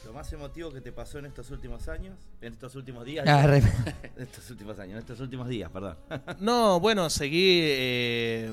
[0.05, 3.45] Lo más emotivo que te pasó en estos últimos años, en estos últimos días, Ah,
[3.47, 3.57] re-
[4.15, 5.97] en estos últimos años, en estos últimos días, perdón.
[6.39, 7.59] No, bueno, seguí.
[7.63, 8.51] eh,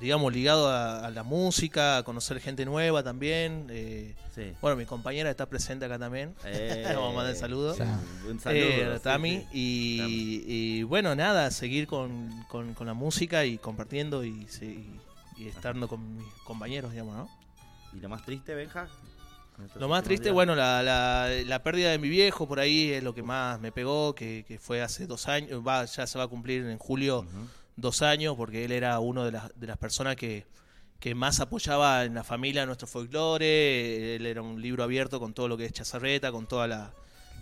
[0.00, 3.66] digamos, ligado a, a la música, a conocer gente nueva también.
[3.70, 4.50] eh, Sí.
[4.62, 6.34] bueno, mi compañera está presente acá también.
[6.46, 7.74] Eh, vamos a mandar el saludo.
[7.74, 7.82] Sí.
[8.28, 8.62] Un saludo.
[8.62, 9.30] Eh, a sí, Tami.
[9.36, 9.46] sí.
[9.52, 10.42] Y, Tami.
[10.46, 14.98] y bueno, nada, seguir con, con- con la música y compartiendo y, sí,
[15.36, 17.28] y estando con mis compañeros, digamos, ¿no?
[17.94, 18.88] ¿Y lo más triste, Benja?
[19.78, 20.34] Lo más triste, días.
[20.34, 23.70] bueno, la, la, la pérdida de mi viejo por ahí es lo que más me
[23.72, 27.26] pegó, que, que fue hace dos años, va, ya se va a cumplir en julio
[27.76, 30.46] dos años, porque él era uno de las, de las personas que,
[30.98, 35.48] que más apoyaba en la familia nuestro folclore, él era un libro abierto con todo
[35.48, 36.92] lo que es chazarreta, con toda la,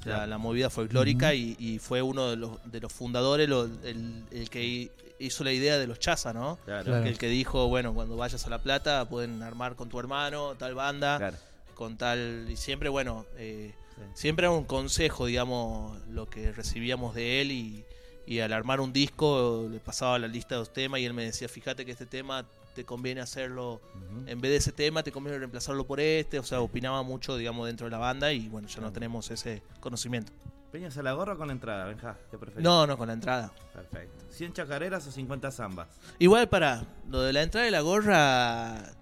[0.05, 4.49] la, movida folclórica y, y fue uno de los, de los fundadores, lo- el, el
[4.51, 6.59] que hi- hizo la idea de los chazas, ¿no?
[6.65, 7.05] Claro, Claro.
[7.07, 10.75] El que dijo, bueno, cuando vayas a La Plata pueden armar con tu hermano, tal
[10.75, 11.37] banda claro.
[11.81, 14.03] Con tal y siempre bueno eh, Sí.
[14.15, 17.85] siempre era un consejo digamos lo que recibíamos de él y,
[18.27, 21.25] y al armar un disco le pasaba la lista de los temas y él me
[21.25, 23.81] decía fíjate que este tema te conviene hacerlo
[24.27, 27.67] en vez de ese tema te conviene reemplazarlo por este o sea opinaba mucho digamos
[27.67, 30.33] dentro de la banda y bueno ya no tenemos ese conocimiento
[30.73, 32.17] ¿Peñas a la gorra o con entrada, Benja?
[32.31, 32.63] ¿Qué preferís?
[32.65, 34.25] no no con la entrada Perfecto.
[34.33, 35.89] ¿100 chacareras o 50 zambas?
[36.21, 38.93] igual para lo de la entrada de la gorra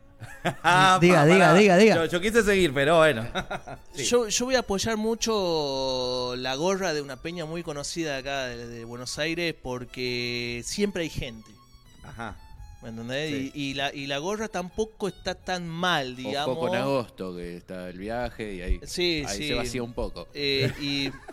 [0.62, 1.94] Ah, Diga, diga, diga, diga.
[1.96, 3.26] Yo, yo quise seguir, pero bueno.
[3.94, 4.04] Sí.
[4.04, 8.66] Yo, yo voy a apoyar mucho la gorra de una peña muy conocida acá de,
[8.68, 11.50] de Buenos Aires porque siempre hay gente.
[12.04, 12.36] Ajá.
[12.80, 13.30] ¿Me entendés?
[13.30, 13.50] Sí.
[13.54, 16.56] Y, y la, y la gorra tampoco está tan mal, digamos.
[16.56, 19.48] Ojo con agosto, que está el viaje y ahí, Sí, ahí sí.
[19.48, 20.28] se vacía un poco.
[20.32, 21.10] Eh, y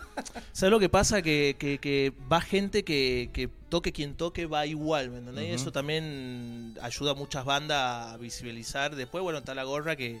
[0.52, 1.22] ¿sabes lo que pasa?
[1.22, 5.44] Que, que, que va gente que, que toque quien toque va igual, ¿me entendés?
[5.44, 5.56] Y Ujú.
[5.62, 8.94] Eso también ayuda a muchas bandas a visibilizar.
[8.96, 10.20] Después, bueno, está la gorra que,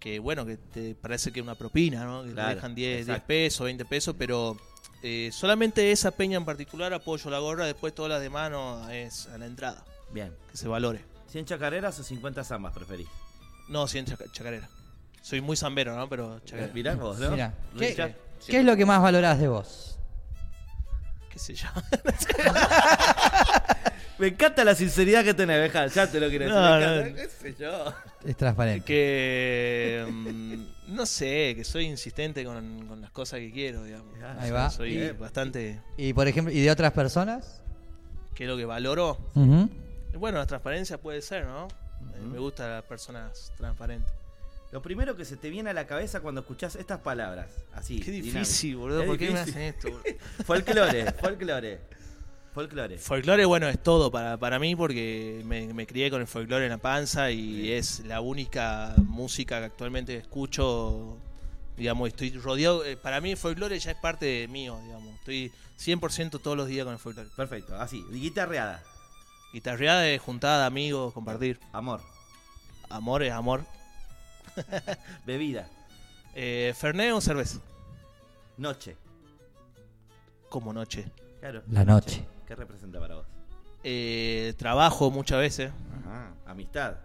[0.00, 2.22] que bueno, que te parece que es una propina, ¿no?
[2.24, 3.26] Que te dejan 10, 10 exacto.
[3.26, 4.56] pesos, 20 pesos, pero
[5.02, 9.26] eh, solamente esa peña en particular apoyo la gorra, después todas las demás no es
[9.28, 10.32] a la entrada, Bien.
[10.50, 11.00] que se valore.
[11.32, 13.08] ¿100 chacareras o 50 zambas preferís?
[13.68, 14.68] No, sí, en chaca- chacarera.
[15.22, 16.06] Soy muy zambero, ¿no?
[16.08, 16.72] Pero chacarera.
[16.74, 17.30] Mirá vos, ¿no?
[17.30, 17.80] Mira, ¿No
[18.46, 19.98] ¿qué, qué es lo que más valorás de vos?
[21.30, 21.66] qué sé yo.
[24.18, 25.88] Me encanta la sinceridad que tenés, Benja.
[25.88, 26.60] Ya te lo quiero decir.
[26.60, 26.92] No, Me no.
[26.94, 27.22] encanta.
[27.22, 27.92] ¿Qué sé yo?
[28.24, 28.84] Es transparente.
[28.84, 34.14] que mm, no sé, que soy insistente con, con las cosas que quiero, digamos.
[34.38, 34.70] Ahí va.
[34.70, 37.60] Soy Y- bastante Y por ejemplo, ¿y de otras personas?
[38.36, 39.18] que es lo que valoro.
[39.34, 39.68] Ujú.
[40.18, 41.66] Bueno, la transparencia puede ser, ¿no?
[41.66, 42.20] Eh.
[42.20, 44.12] Me gustan las personas transparentes.
[44.74, 48.00] Lo primero que se te viene a la cabeza cuando escuchás estas palabras, así.
[48.00, 48.40] Qué dinámico.
[48.40, 49.02] difícil, boludo.
[49.02, 49.88] Es ¿Por qué me hacen esto?
[49.88, 50.02] boludo?
[50.44, 51.80] Folclore, folclore.
[52.52, 52.98] Folclore.
[52.98, 56.70] Folclore, bueno, es todo para, para mí porque me, me crié con el folclore en
[56.72, 61.18] la panza y es la única música que actualmente escucho.
[61.76, 62.84] Digamos, estoy rodeado.
[62.84, 65.14] eh, Para mí el folclore ya es parte de mío, digamos.
[65.20, 67.28] Estoy 100% todos los días con el folclore.
[67.36, 68.04] Perfecto, así.
[68.10, 68.82] Guitarreada.
[69.52, 71.60] Guitarreada de juntada amigos, compartir.
[71.72, 72.00] Amor.
[72.90, 73.64] Amor es amor.
[75.26, 75.68] Bebida.
[76.34, 77.60] Eh, Fernet o cerveza.
[78.56, 78.96] Noche.
[80.48, 81.10] Como noche.
[81.40, 81.62] Claro.
[81.70, 82.24] La noche.
[82.46, 83.26] ¿Qué representa para vos?
[83.82, 85.72] Eh, trabajo muchas veces.
[86.00, 86.32] Ajá.
[86.46, 86.96] Amistad.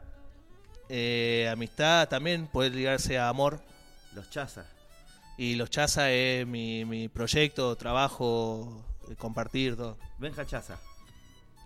[0.87, 3.61] Eh, amistad también puede ligarse a amor.
[4.13, 4.65] Los chazas.
[5.37, 9.97] Y los chaza es mi, mi proyecto, trabajo, eh, compartir todo.
[10.17, 10.77] Benja Chaza.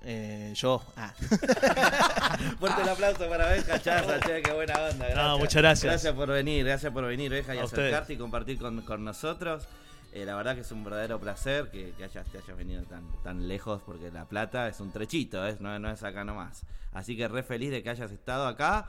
[0.06, 0.84] Eh, yo.
[0.98, 1.13] Ah.
[2.60, 5.06] Fuerte el aplauso para Benja Chaza, che, qué buena onda.
[5.06, 5.16] Gracias.
[5.16, 5.92] No, muchas gracias.
[5.92, 8.18] Gracias por venir, gracias por venir, Benja, y A acercarte ustedes.
[8.18, 9.68] y compartir con, con nosotros.
[10.12, 13.04] Eh, la verdad que es un verdadero placer que, que hayas, te hayas venido tan,
[13.24, 15.56] tan lejos, porque La Plata es un trechito, ¿eh?
[15.60, 16.63] no, no es acá nomás.
[16.92, 18.86] Así que re feliz de que hayas estado acá.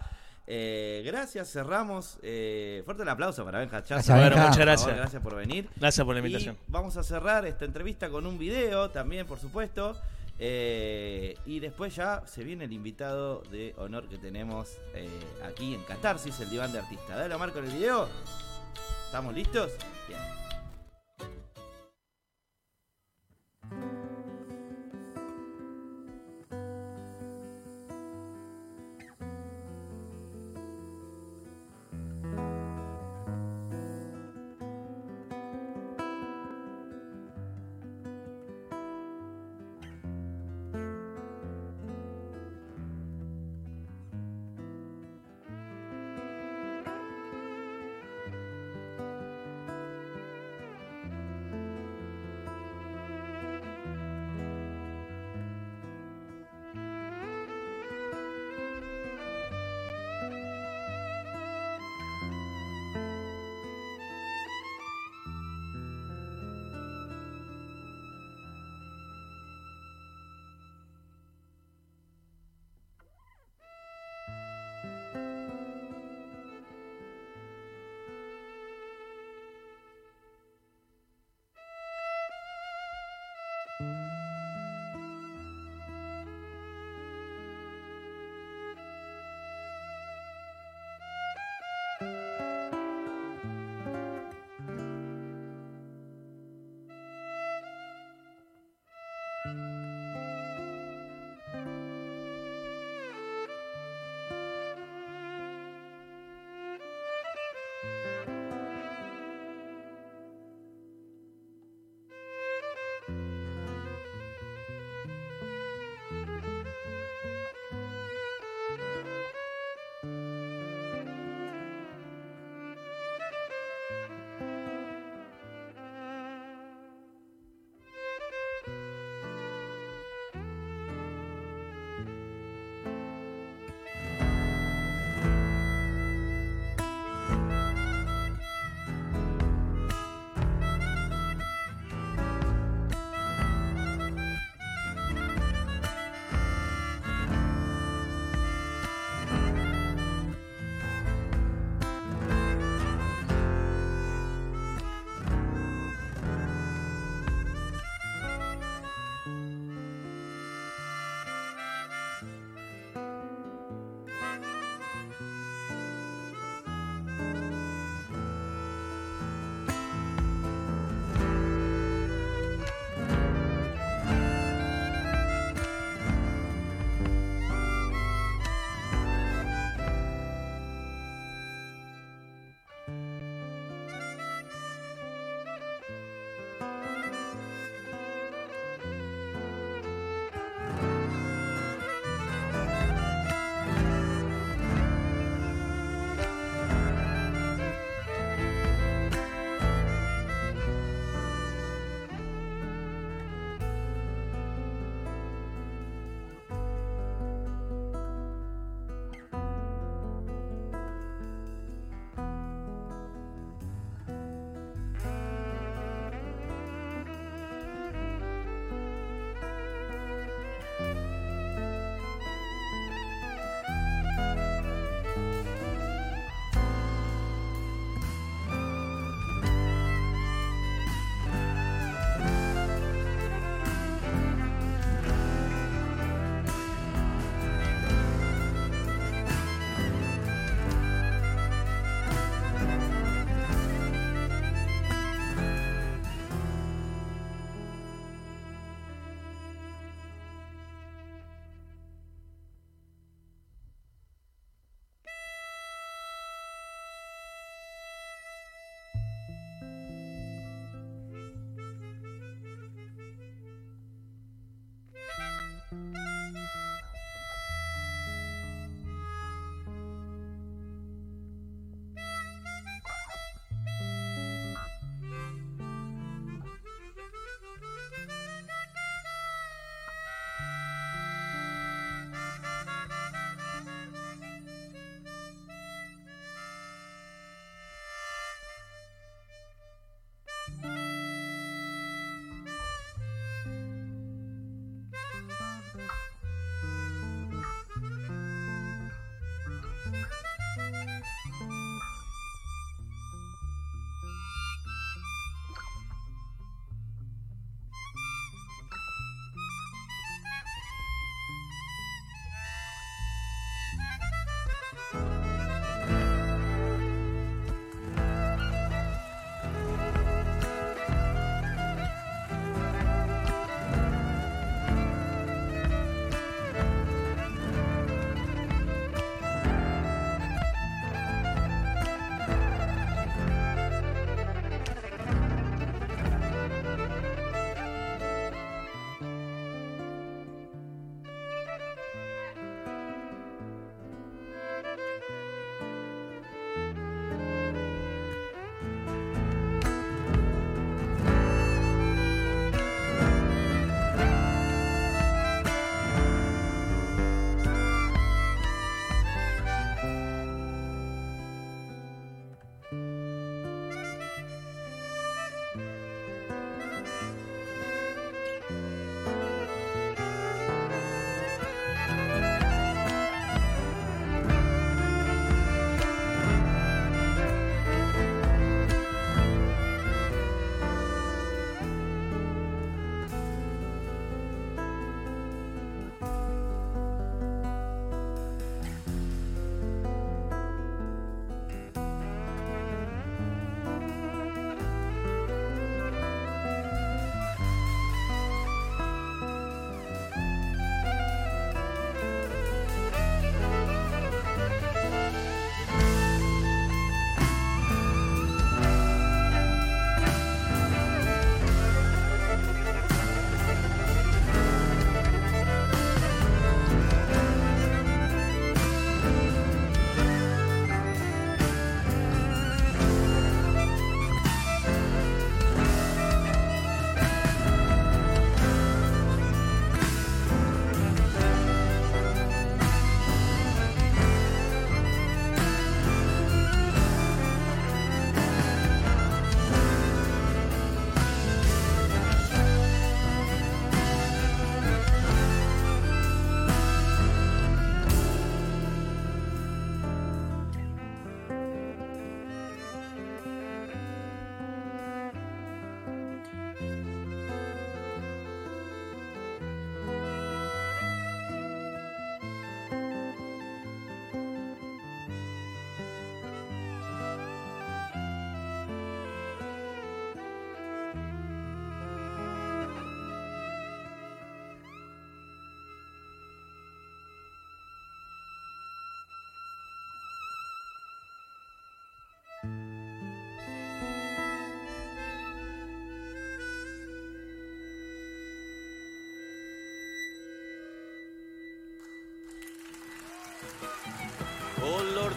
[0.47, 2.19] Eh, gracias, cerramos.
[2.23, 3.95] Eh, fuerte el aplauso para Benja Chaza.
[4.15, 4.19] Gracias.
[4.19, 4.97] Bueno, muchas Por favor, gracias.
[4.97, 5.71] gracias por venir.
[5.77, 6.59] Gracias por la Y invitación.
[6.67, 9.99] vamos a cerrar esta entrevista con un video también, por supuesto.
[10.39, 15.09] Eh, y después ya se viene el invitado de honor que tenemos eh,
[15.45, 17.17] aquí en Catarsis, el diván de artista.
[17.17, 18.09] Dale, Omar, con el video.
[19.07, 19.73] ¿Estamos listos?
[20.09, 20.21] Bien.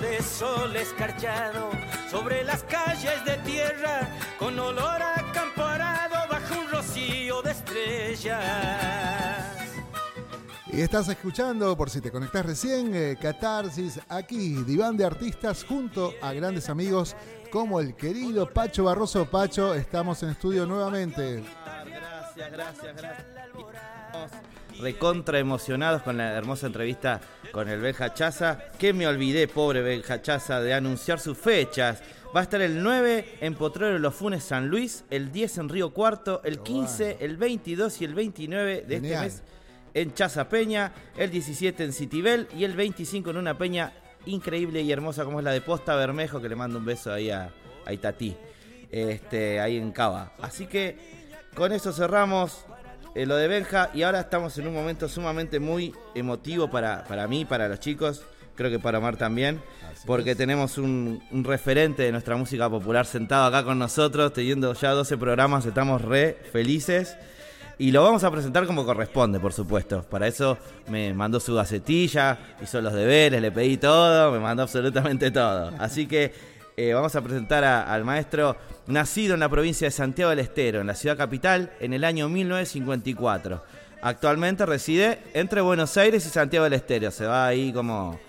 [0.01, 1.71] De sol escarchado
[2.09, 5.17] sobre las calles de tierra, con olor a
[6.29, 8.37] bajo un rocío de estrellas.
[10.71, 16.13] Y estás escuchando, por si te conectás recién, eh, Catarsis, aquí, diván de artistas junto
[16.21, 17.15] a grandes amigos
[17.51, 19.25] como el querido Pacho Barroso.
[19.25, 21.43] Pacho, estamos en estudio nuevamente.
[21.85, 23.27] Gracias, gracias, gracias.
[24.79, 27.19] Recontra emocionados con la hermosa entrevista
[27.51, 28.59] con el Benja Chaza.
[28.77, 32.01] Que me olvidé, pobre Benja Chaza, de anunciar sus fechas.
[32.35, 35.69] Va a estar el 9 en Potrero de los Funes San Luis, el 10 en
[35.69, 39.43] Río Cuarto, el 15, el 22 y el 29 de este mes
[39.93, 43.91] en Chaza Peña, el 17 en Citibel y el 25 en una peña
[44.27, 47.31] increíble y hermosa como es la de Posta Bermejo, que le mando un beso ahí
[47.31, 47.49] a,
[47.83, 48.35] a Itatí,
[48.91, 50.33] este, ahí en Cava.
[50.39, 50.97] Así que
[51.55, 52.63] con eso cerramos
[53.17, 57.27] eh, lo de Benja y ahora estamos en un momento sumamente muy emotivo para, para
[57.27, 58.23] mí, para los chicos,
[58.55, 59.59] creo que para Omar también,
[60.05, 64.91] porque tenemos un, un, referente de nuestra música popular sentado acá con nosotros, teniendo ya
[64.91, 67.17] 12 programas, estamos re felices.
[67.79, 70.03] Y lo vamos a presentar como corresponde, por supuesto.
[70.03, 70.57] Para eso
[70.87, 75.71] me mandó su gacetilla, hizo los deberes, le pedí todo, me mandó absolutamente todo.
[75.79, 76.33] Así que
[76.77, 78.55] eh, vamos a presentar al maestro
[78.85, 82.29] nacido en la provincia de Santiago del Estero, en la ciudad capital, en el año
[82.29, 83.63] 1954.
[84.03, 87.09] Actualmente reside entre Buenos Aires y Santiago del Estero.
[87.09, 88.19] Se va ahí como...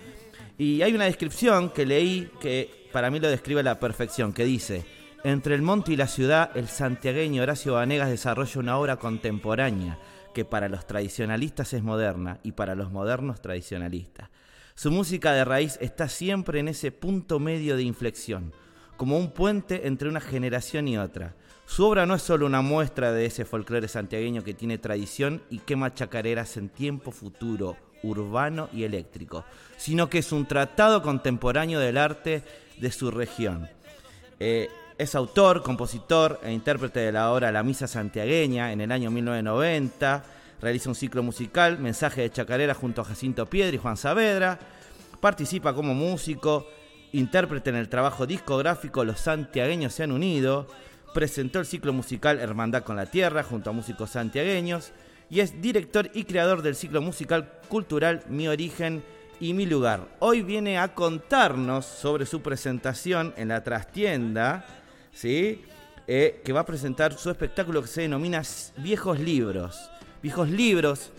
[0.57, 4.45] Y hay una descripción que leí que para mí lo describe a la perfección, que
[4.45, 4.85] dice...
[5.25, 9.99] Entre el monte y la ciudad, el santiagueño Horacio Vanegas desarrolla una obra contemporánea
[10.33, 14.31] que para los tradicionalistas es moderna y para los modernos tradicionalistas.
[14.79, 18.53] Su música de raíz está siempre en ese punto medio de inflexión,
[18.97, 21.35] como un puente entre una generación y otra.
[21.67, 25.59] Su obra no es solo una muestra de ese folclore santiagueño que tiene tradición y
[25.59, 29.45] quema chacareras en tiempo futuro, urbano y eléctrico,
[29.77, 32.45] sino que es un tratado contemporáneo del arte
[32.77, 33.69] de su región.
[34.39, 39.11] Eh, es autor, compositor e intérprete de la obra La Misa Santiagueña en el año
[39.11, 40.38] 1990.
[40.61, 44.59] Realiza un ciclo musical, Mensaje de Chacarera, junto a Jacinto Piedra y Juan Saavedra.
[45.21, 46.67] Participa como músico,
[47.13, 50.67] intérprete en el trabajo discográfico Los Santiagueños se han unido.
[51.15, 54.93] Presentó el ciclo musical Hermandad con la Tierra junto a músicos santiagueños.
[55.31, 59.05] Y es director y creador del ciclo musical cultural Mi Origen
[59.39, 60.09] y Mi Lugar.
[60.19, 64.65] Hoy viene a contarnos sobre su presentación en la trastienda
[65.13, 65.63] ¿sí?
[66.09, 68.43] Eh, que va a presentar su espectáculo que se denomina
[68.79, 69.91] Viejos Libros.
[70.23, 71.11] Viejos Libros,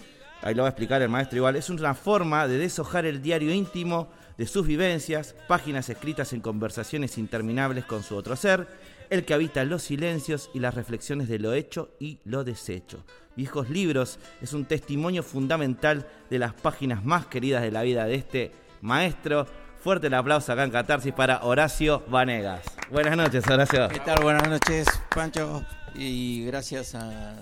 [0.41, 3.53] ahí lo va a explicar el maestro igual, es una forma de deshojar el diario
[3.53, 8.67] íntimo de sus vivencias, páginas escritas en conversaciones interminables con su otro ser,
[9.09, 13.03] el que habita los silencios y las reflexiones de lo hecho y lo deshecho.
[13.35, 18.15] Viejos Libros es un testimonio fundamental de las páginas más queridas de la vida de
[18.15, 19.47] este maestro
[19.81, 22.63] Fuerte el aplauso acá en Catarsis para Horacio Vanegas.
[22.91, 23.87] Buenas noches, Horacio.
[23.87, 24.21] ¿Qué tal?
[24.21, 24.85] Buenas noches,
[25.15, 25.63] Pancho.
[25.95, 27.33] Y gracias a,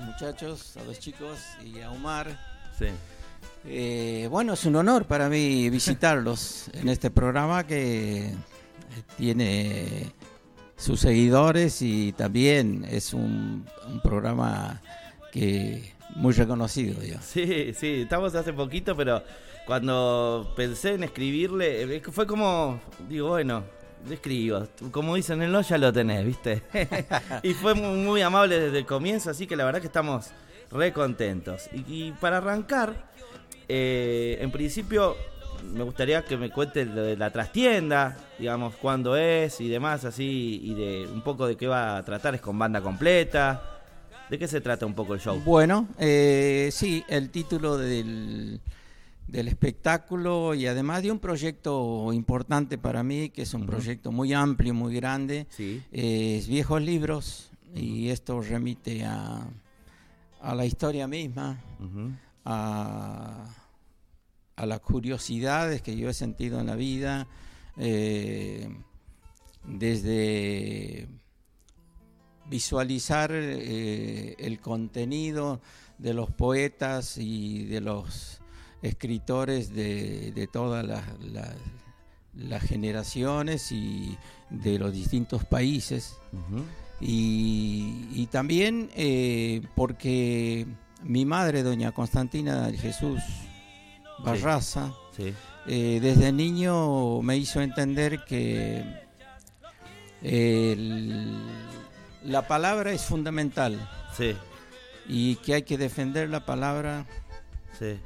[0.00, 2.26] los muchachos, a los chicos y a Omar.
[2.78, 2.86] Sí.
[3.66, 8.32] Eh, bueno, es un honor para mí visitarlos en este programa que
[9.16, 10.12] tiene
[10.76, 14.80] sus seguidores y también es un, un programa
[15.32, 17.00] que muy reconocido.
[17.20, 19.22] Sí, sí, estamos hace poquito, pero
[19.66, 23.64] cuando pensé en escribirle, eh, fue como, digo, bueno,
[24.08, 24.66] escribo.
[24.90, 26.62] Como dicen en no, ya lo tenés, ¿viste?
[27.42, 30.30] y fue muy, amable desde el comienzo, así que la verdad que estamos
[30.70, 31.68] re contentos.
[31.72, 33.10] Y, para arrancar,
[33.68, 35.16] eh, en principio
[35.74, 40.74] me gustaría que me cuente de la trastienda, digamos, cuándo es y demás, así, y
[40.74, 43.62] de un poco de qué va a tratar, es con banda completa.
[44.30, 45.40] ¿De qué se trata un poco el show?
[45.44, 48.60] Bueno, eh, sí, el título del,
[49.30, 53.68] del, espectáculo y además de un proyecto importante para mí, que es un uh -huh.
[53.68, 55.82] proyecto muy amplio, muy grande, sí.
[55.92, 57.82] eh, es Viejos Libros, uh -huh.
[57.82, 59.46] y esto remite a,
[60.40, 62.16] a la historia misma, uh -huh.
[62.44, 63.46] a,
[64.56, 67.26] a, las curiosidades que yo he sentido en la vida,
[67.76, 68.68] eh,
[69.64, 71.08] desde
[72.50, 75.60] visualizar eh, el contenido
[75.98, 78.39] de los poetas y de los
[78.82, 81.54] escritores de, de todas las, las,
[82.34, 84.16] las, generaciones y
[84.48, 86.16] de los distintos países.
[86.32, 86.64] Uh -huh.
[87.00, 90.66] y, y, también eh, porque
[91.02, 93.20] mi madre, doña Constantina Jesús
[94.24, 95.24] Barraza, sí.
[95.24, 95.34] Sí.
[95.66, 98.84] Eh, desde niño me hizo entender que
[100.22, 101.38] el
[102.24, 103.78] la palabra es fundamental.
[104.16, 104.36] Sí.
[105.08, 107.06] Y que hay que defender la palabra
[107.78, 107.98] sí.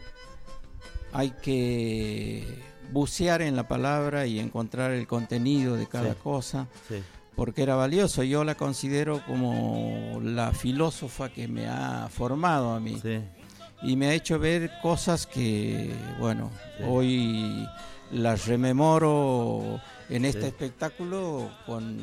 [1.15, 2.45] Hay que
[2.93, 6.19] bucear en la palabra y encontrar el contenido de cada Sí.
[6.23, 6.97] cosa, Sí.
[7.35, 8.23] porque era valioso.
[8.23, 13.21] Yo la considero como la filósofa que me ha formado a mí Sí.
[13.83, 16.51] y me ha hecho ver cosas que, bueno,
[16.87, 17.67] hoy
[18.13, 21.99] las rememoro en este espectáculo con,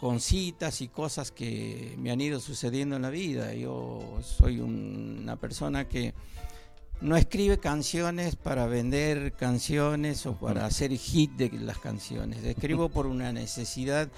[0.00, 3.54] con citas y cosas que me han ido sucediendo en la vida.
[3.54, 6.12] Yo soy un- una persona que
[7.02, 12.44] no escribe canciones para vender canciones o para hacer hit de las canciones.
[12.44, 14.08] Escribo por una necesidad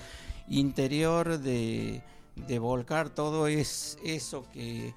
[0.48, 2.02] interior de,
[2.36, 4.94] de volcar todo es, eso que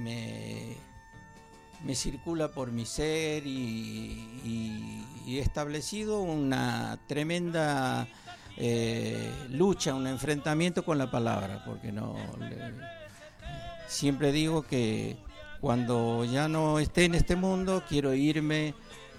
[0.00, 0.76] me,
[1.84, 8.08] me circula por mi ser y, he establecido una tremenda
[8.56, 12.72] eh, lucha, un enfrentamiento con la palabra, porque no le-
[13.86, 15.16] siempre digo que
[15.60, 18.74] cuando ya no esté en este mundo quiero irme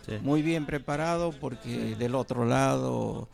[0.06, 0.14] Sí.
[0.24, 3.28] muy bien preparado porque del otro lado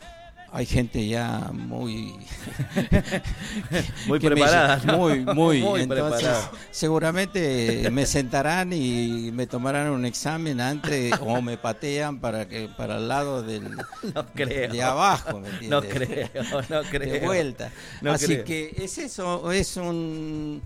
[0.52, 2.16] hay gente ya muy
[4.08, 4.82] Muy me- preparada.
[4.86, 4.98] ¿no?
[4.98, 6.52] muy muy, Muy entonces preparada.
[6.72, 12.98] seguramente me sentarán y me tomarán un examen antes o me patean para que para
[12.98, 13.70] el lado del
[14.14, 14.72] No creo.
[14.72, 16.30] de abajo ¿me No entiendes?
[16.32, 17.14] creo, no creo.
[17.14, 18.44] de vuelta No así creo.
[18.46, 20.62] que es eso es un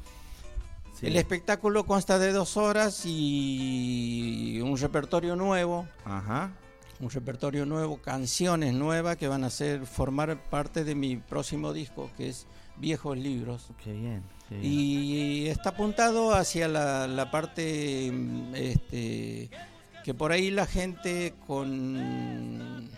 [0.99, 1.07] Sí.
[1.07, 6.51] el espectáculo consta de dos horas y un repertorio nuevo Ajá.
[6.99, 12.09] un repertorio nuevo, canciones nuevas que van a ser formar parte de mi próximo disco,
[12.17, 12.45] que es
[12.75, 13.67] Viejos Libros.
[13.83, 14.23] Qué bien.
[14.49, 14.71] qué bien.
[14.73, 18.11] Y está apuntado hacia la, la parte
[18.53, 19.49] este,
[20.03, 22.89] que por ahí la gente con,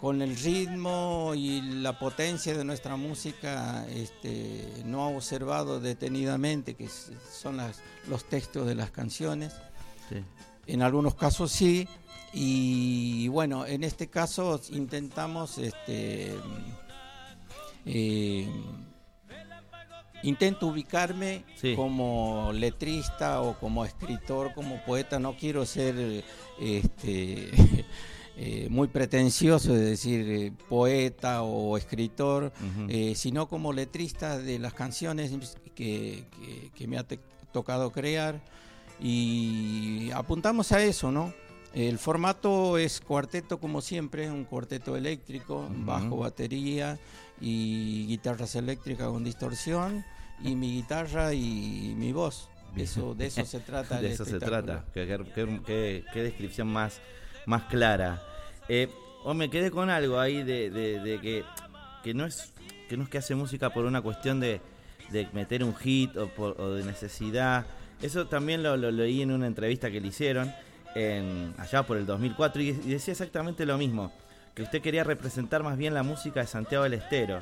[0.00, 6.88] con el ritmo y la potencia de nuestra música este, no ha observado detenidamente, que
[6.88, 9.54] son las, los textos de las canciones.
[10.08, 10.22] Sí.
[10.66, 11.88] En algunos casos sí.
[12.32, 16.36] Y bueno, en este caso intentamos, este,
[17.86, 18.46] eh,
[20.22, 21.74] intento ubicarme Sí.
[21.74, 25.18] como letrista o como escritor, como poeta.
[25.18, 26.22] No quiero ser
[26.60, 27.50] este,
[28.40, 32.52] eh, muy pretencioso de decir eh, poeta o escritor,
[32.88, 35.32] eh, sino como letrista de las canciones
[35.74, 37.04] que, que- que me ha
[37.52, 38.40] tocado crear
[39.12, 41.32] y apuntamos a eso, ¿no?
[41.74, 46.98] El formato es cuarteto como siempre, un cuarteto eléctrico, bajo, batería
[47.40, 50.04] y guitarras eléctricas con distorsión
[50.42, 52.48] y mi guitarra y mi voz.
[52.76, 54.00] Eso, de eso se trata.
[54.00, 54.84] de eso se trata.
[55.34, 57.00] Qué- qué- qué descripción más,
[57.48, 58.22] más clara.
[58.68, 58.88] Eh,
[59.24, 61.44] o me quedé con algo ahí de, de- de que,
[62.04, 62.52] que no es
[62.88, 64.60] que no es que hace música por una cuestión de,
[65.32, 67.66] meter un hit o, por- o de necesidad.
[68.00, 70.52] Eso también lo, lo leí en una entrevista que le hicieron
[70.94, 74.12] en, allá por el 2004 y, y decía exactamente lo mismo.
[74.54, 77.40] Que usted quería representar más bien la música de Santiago del Estero.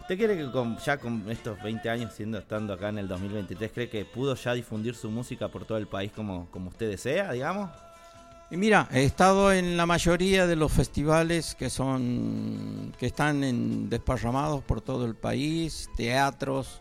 [0.00, 3.70] ¿Usted cree que con, ya con estos 20 años siendo estando acá en el 2023,
[3.72, 7.32] cree que pudo ya difundir su música por todo el país como, como usted desea,
[7.32, 7.70] digamos?
[8.50, 13.90] Y mira, he estado en la mayoría de los festivales que son que están en,
[13.90, 16.80] desparramados por todo el país, teatros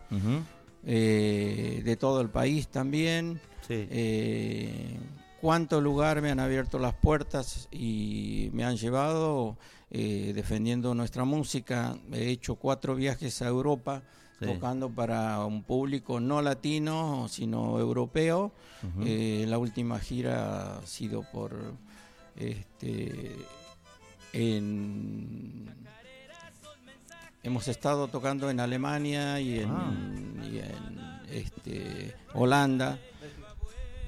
[0.86, 3.42] eh, de todo el país también.
[3.68, 3.86] Sí.
[3.90, 4.98] Eh,
[5.42, 9.58] cuánto lugar me han abierto las puertas y me han llevado
[9.92, 11.98] eh, defendiendo nuestra música.
[12.14, 14.04] He hecho cuatro viajes a Europa
[14.40, 14.46] Sí.
[14.46, 18.52] tocando para un público no latino, sino europeo.
[19.04, 21.74] Eh, la última gira ha sido por
[22.36, 23.36] este
[24.34, 25.68] en
[27.44, 29.94] hemos estado tocando en Alemania y en, Ah.
[30.44, 31.00] y en,
[31.32, 33.00] este Holanda.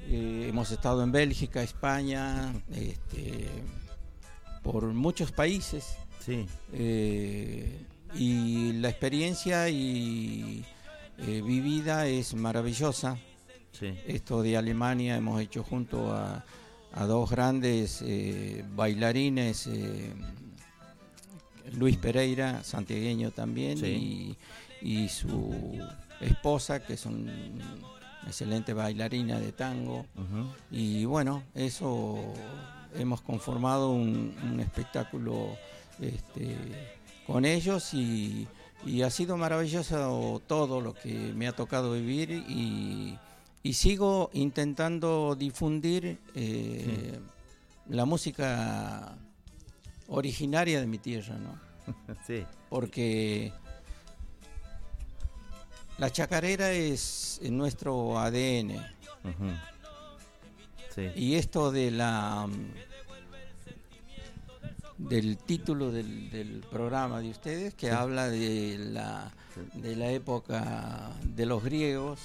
[0.10, 3.48] Eh, hemos estado en Bélgica, España, este,
[4.64, 5.98] por muchos países.
[6.20, 6.46] Sí.
[6.74, 10.66] Eh, y la experiencia y,
[11.20, 13.18] eh, vivida es maravillosa.
[13.72, 13.94] Sí.
[14.08, 16.44] Esto de Alemania hemos hecho junto a,
[16.94, 20.14] a dos grandes eh, bailarines, eh,
[21.78, 24.38] Luis Pereira, santiagueño también, Sí.
[24.82, 25.78] y, y su
[26.20, 27.30] esposa, que es un-
[28.22, 30.06] una excelente bailarina de tango.
[30.72, 32.34] Y bueno, eso
[32.96, 35.56] hemos conformado un, un espectáculo
[36.02, 36.58] este,
[37.32, 38.48] con ellos y,
[38.86, 43.18] y ha sido maravilloso todo lo que me ha tocado vivir y,
[43.62, 47.20] y sigo intentando difundir eh,
[47.88, 49.16] la música
[50.08, 51.60] originaria de mi tierra, ¿no?
[52.28, 52.46] Sí.
[52.70, 53.52] porque
[55.98, 58.86] la chacarera es nuestro ADN.
[60.96, 61.10] Sí.
[61.16, 62.48] Y esto de la
[65.00, 69.32] del título del, del programa de ustedes que habla de la
[69.74, 72.20] de la época de los griegos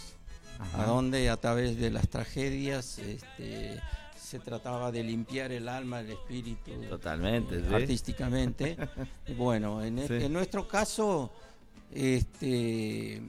[0.58, 0.82] Ajá.
[0.82, 3.80] a donde a través de las tragedias este,
[4.20, 7.74] se trataba de limpiar el alma, el espíritu Totalmente, eh, ¿sí?
[7.74, 8.76] artísticamente.
[9.36, 11.32] bueno, en, e- en nuestro caso,
[11.92, 13.20] este,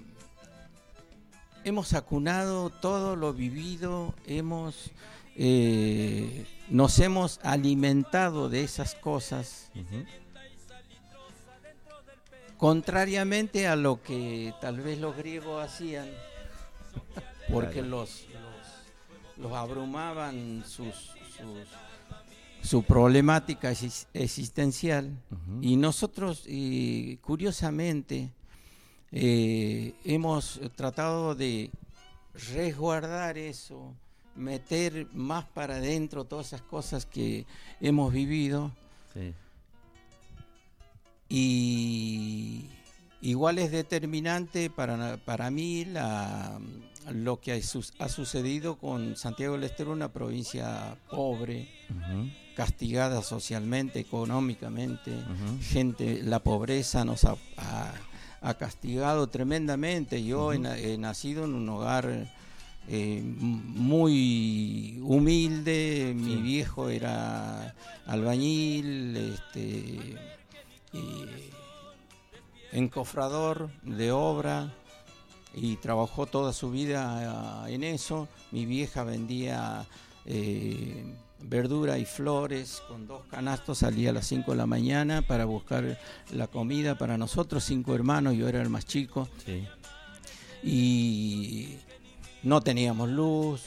[1.63, 4.91] hemos acunado todo lo vivido, hemos,
[5.35, 9.69] eh, nos hemos alimentado de esas cosas,
[12.57, 16.07] contrariamente a lo que tal vez los griegos hacían,
[17.51, 17.87] porque Claro.
[17.89, 18.25] los,
[19.37, 21.67] los, los abrumaban sus, sus-
[22.69, 25.11] su problemática exis- existencial.
[25.61, 26.45] Y nosotros,
[27.21, 28.31] curiosamente,
[29.11, 31.69] eh, hemos tratado de
[32.53, 33.93] resguardar eso,
[34.35, 37.45] meter más para adentro todas esas cosas que
[37.81, 38.71] hemos vivido.
[39.13, 39.33] Sí.
[41.29, 42.69] Y
[43.21, 46.59] igual es determinante para, para mí la,
[47.11, 51.67] lo que ha, su- ha sucedido con Santiago del Estero, una provincia pobre,
[52.55, 55.11] castigada socialmente, económicamente.
[55.61, 57.93] Gente, la pobreza nos ha, ha-
[58.41, 60.23] ha castigado tremendamente.
[60.23, 62.31] Yo he nacido en un hogar
[62.87, 66.41] eh, muy humilde, mi Sí.
[66.41, 67.73] viejo era
[68.05, 70.15] albañil, este,
[70.93, 71.25] y
[72.71, 74.73] encofrador de obra
[75.53, 78.27] y trabajó toda su vida ah, en eso.
[78.51, 79.85] Mi vieja vendía
[80.25, 81.05] eh,
[81.39, 85.99] verdura y flores con dos canastos, salía a las 5 de la mañana para buscar
[86.31, 89.63] la comida para nosotros, cinco hermanos, yo era el más chico Sí.
[90.63, 91.77] y
[92.45, 93.61] no teníamos luz.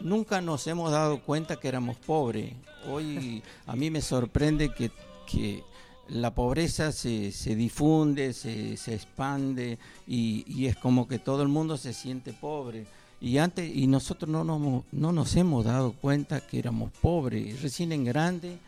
[0.00, 2.52] Nunca nos hemos dado cuenta que éramos pobres.
[2.90, 4.90] Hoy a mí me sorprende que,
[5.30, 5.62] que
[6.08, 11.48] la pobreza se, se difunde, se, se expande y, y es como que todo el
[11.48, 12.86] mundo se siente pobre.
[13.20, 17.62] Y antes y nosotros no nos, no nos hemos dado cuenta que éramos pobres.
[17.62, 18.58] Recién en grande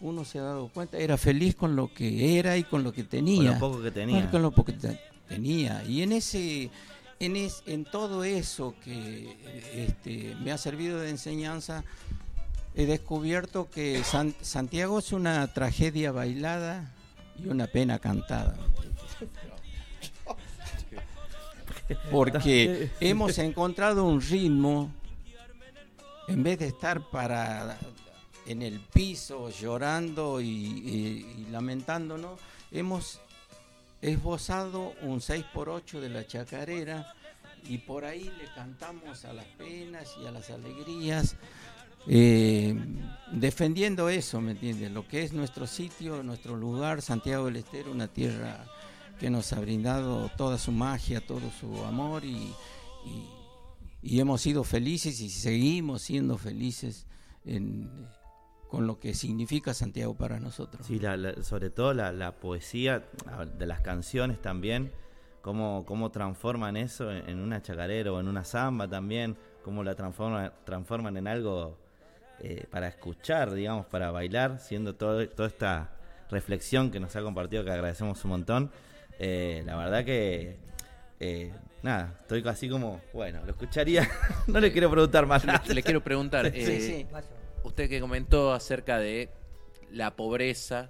[0.00, 3.04] uno se ha dado cuenta, era feliz con lo que era y con lo que
[3.04, 3.58] tenía.
[3.58, 4.30] Con lo poco que tenía.
[4.30, 5.84] Con lo poco que te- tenía.
[5.84, 6.70] Y en ese,
[7.20, 9.36] en es, en todo eso que
[9.74, 11.84] este, me ha servido de enseñanza,
[12.74, 16.92] he descubierto que San- Santiago es una tragedia bailada
[17.42, 18.56] y una pena cantada.
[22.10, 24.90] Porque hemos encontrado un ritmo,
[26.28, 27.78] en vez de estar para
[28.46, 32.38] en el piso llorando y, y- y lamentándonos,
[32.72, 33.20] hemos
[34.10, 37.12] esbozado un 6x8 de la chacarera
[37.68, 41.36] y por ahí le cantamos a las penas y a las alegrías,
[42.06, 42.76] eh,
[43.32, 44.92] defendiendo eso, ¿me entiendes?
[44.92, 48.64] Lo que es nuestro sitio, nuestro lugar, Santiago del Estero, una tierra
[49.18, 52.52] que nos ha brindado toda su magia, todo su amor y,
[54.02, 57.06] hemos sido felices y seguimos siendo felices
[57.44, 57.90] en-
[58.68, 60.86] con lo que significa Santiago para nosotros.
[60.86, 63.04] Sí, la- la- sobre todo la, la poesía
[63.58, 64.90] de las canciones también,
[65.42, 69.94] cómo, cómo transforman eso en, en una chacarera o en una samba también, cómo la
[69.94, 71.76] transforman, transforman en algo
[72.40, 75.90] eh, para escuchar, digamos, para bailar, siendo todo, toda esta
[76.30, 78.70] reflexión que nos ha compartido, que agradecemos un montón.
[79.18, 80.56] Eh, la verdad que,
[81.20, 81.52] eh,
[81.82, 84.06] nada, estoy casi como, bueno, lo escucharía,
[84.48, 85.62] no le quiero preguntar más nada.
[85.72, 87.06] Le, quiero preguntar, Sí, eh, sí.
[87.66, 89.28] Usted que comentó acerca de
[89.90, 90.88] la pobreza,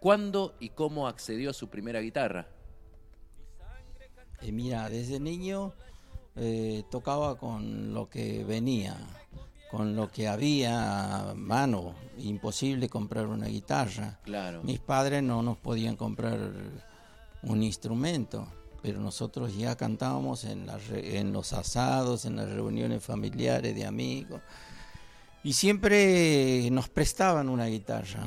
[0.00, 2.46] ¿cuándo y cómo accedió a su primera guitarra?
[4.42, 5.72] Eh, mira, desde niño
[6.36, 8.96] eh, tocaba con lo que venía,
[9.70, 11.94] con lo que había a mano.
[12.18, 14.18] Imposible comprar una guitarra.
[14.24, 14.62] Claro.
[14.62, 16.38] Mis padres no nos podían comprar
[17.42, 18.46] un instrumento,
[18.82, 24.40] pero nosotros ya cantábamos en, re- en los asados, en las reuniones familiares de amigos.
[25.46, 28.24] Y siempre nos prestaban una guitarra.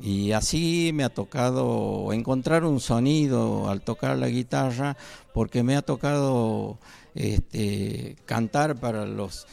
[0.00, 4.96] Y así me ha tocado encontrar un sonido al tocar la guitarra,
[5.34, 6.78] porque me ha tocado
[7.16, 9.48] este, cantar para los...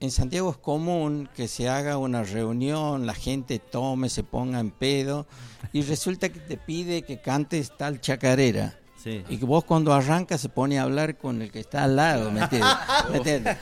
[0.00, 4.70] En Santiago es común que se haga una reunión, la gente tome, se ponga en
[4.70, 5.26] pedo,
[5.74, 8.78] y resulta que te pide que cantes tal chacarera.
[9.02, 9.24] Sí.
[9.28, 12.30] Y que vos cuando arrancas se pone a hablar con el que está al lado,
[12.30, 12.70] ¿me entiendes?
[13.10, 13.56] ¿Me entiendes?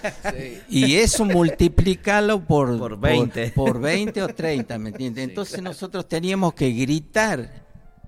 [0.68, 3.52] Y eso multiplicarlo por, Por 20.
[3.52, 5.24] Por, por 20 o 30, ¿me entiendes?
[5.24, 7.64] Entonces nosotros teníamos que gritar,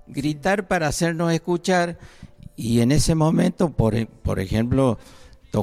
[0.07, 1.97] gritar para hacernos escuchar.
[2.55, 4.99] Y en ese momento, por, e- por ejemplo,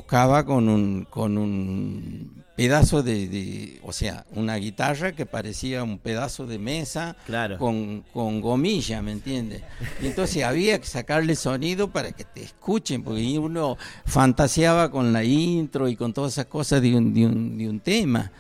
[0.01, 5.99] tocaba con un, con un pedazo de, de- o sea, una guitarra que parecía un
[5.99, 7.59] pedazo de mesa Claro.
[7.59, 9.63] con, con gomilla, ¿me entiendes?
[10.01, 13.77] Y entonces había que sacarle sonido para que te escuchen, porque uno
[14.07, 17.81] fantaseaba con la intro y con todas esas cosas de un, de un, de un
[17.81, 18.31] tema.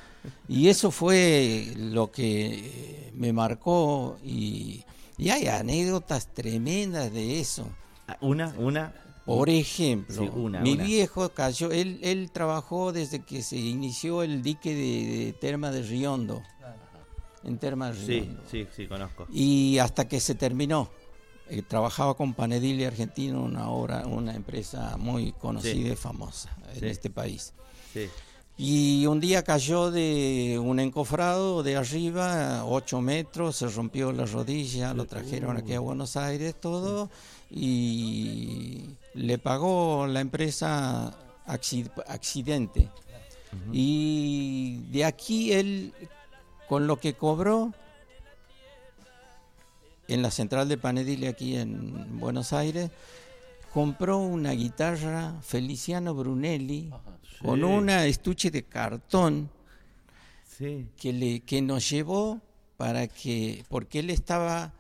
[0.48, 4.84] Y eso fue lo que me marcó y,
[5.18, 7.66] y hay anécdotas tremendas de eso.
[8.07, 8.92] Ah, Una, una.
[9.37, 10.85] Por ejemplo, Sí, una, mi una.
[10.85, 15.83] viejo cayó, él, él trabajó desde que se inició el dique de, de Terma de
[15.83, 16.43] Riondo,
[17.45, 19.26] en Terma de Sí, Riondo, sí, sí, conozco.
[19.33, 20.91] y hasta que se terminó.
[21.49, 25.93] Eh, trabajaba con Panedile Argentino, una obra, una empresa muy conocida Sí.
[25.93, 26.87] y famosa en Sí.
[26.87, 27.53] este país.
[27.93, 28.09] Sí.
[28.57, 34.93] Y un día cayó de un encofrado de arriba, 8 metros, se rompió la rodilla,
[34.95, 37.11] lo trajeron aquí a Buenos Aires, todo,
[37.51, 41.12] y le pagó la empresa
[41.46, 42.88] acci- accidente.
[43.72, 45.92] Y de aquí él,
[46.68, 47.72] con lo que cobró,
[50.09, 52.90] en la central de Panedile aquí en Buenos Aires,
[53.72, 56.90] compró una guitarra Feliciano Brunelli
[57.40, 57.64] con Sí.
[57.64, 59.51] una estuche de cartón
[60.59, 60.88] Sí.
[60.96, 62.40] que le que nos llevó
[62.76, 64.72] para que porque él estaba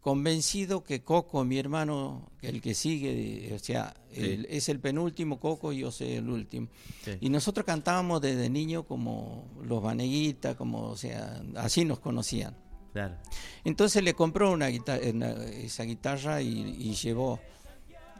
[0.00, 4.20] convencido que Coco, mi hermano, el que sigue, o sea, Sí.
[4.22, 6.68] él es el penúltimo Coco y yo soy el último.
[7.04, 7.12] Sí.
[7.20, 12.56] Y nosotros cantábamos desde niño como los Vaneguitas, como, o sea, así nos conocían.
[12.92, 13.16] Claro.
[13.62, 16.48] Entonces le compró una guitarra, esa guitarra y,
[16.78, 17.38] y llevó.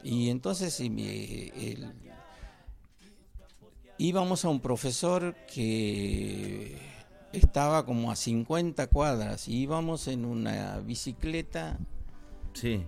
[0.05, 1.93] Y entonces y mi- el-
[3.99, 6.77] íbamos a un profesor que
[7.33, 9.49] estaba como a 50 cuadras.
[9.49, 11.79] Y íbamos en una bicicleta
[12.53, 12.85] Sí.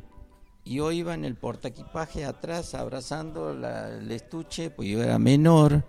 [0.65, 5.85] y yo iba en el portaequipaje atrás abrazando la- el estuche, pues yo era menor.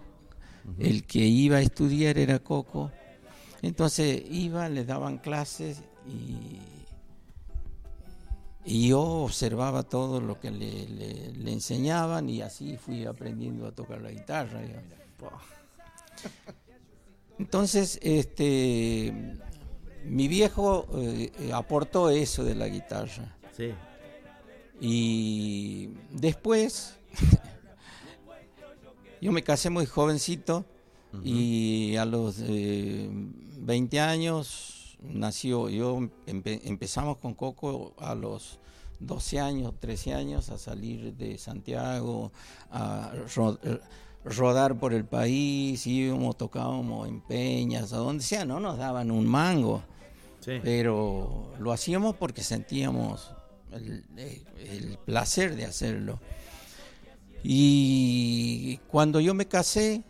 [0.79, 2.91] El que iba a estudiar era Coco.
[3.61, 6.59] Entonces iba, le daban clases y,
[8.65, 13.71] y yo observaba todo lo que le, le- le enseñaban y así fui aprendiendo a
[13.73, 14.61] tocar la guitarra.
[17.43, 19.13] Entonces, este,
[20.05, 23.35] mi viejo eh, aportó eso de la guitarra.
[23.55, 23.73] Sí.
[24.79, 26.95] Y después,
[29.21, 30.63] yo me casé muy jovencito
[31.21, 38.57] y a los eh, 20 años nació, yo empe- empezamos con Coco a los
[38.99, 42.31] 12 años, 13 años a salir de Santiago,
[42.71, 43.11] a
[44.25, 49.25] rodar por el país, íbamos, tocábamos en peñas, a donde sea, no nos daban un
[49.27, 49.83] mango
[50.39, 50.59] Sí.
[50.61, 53.31] pero lo hacíamos porque sentíamos
[53.71, 56.19] el, eh, el placer de hacerlo.
[57.43, 60.03] Y cuando yo me casé,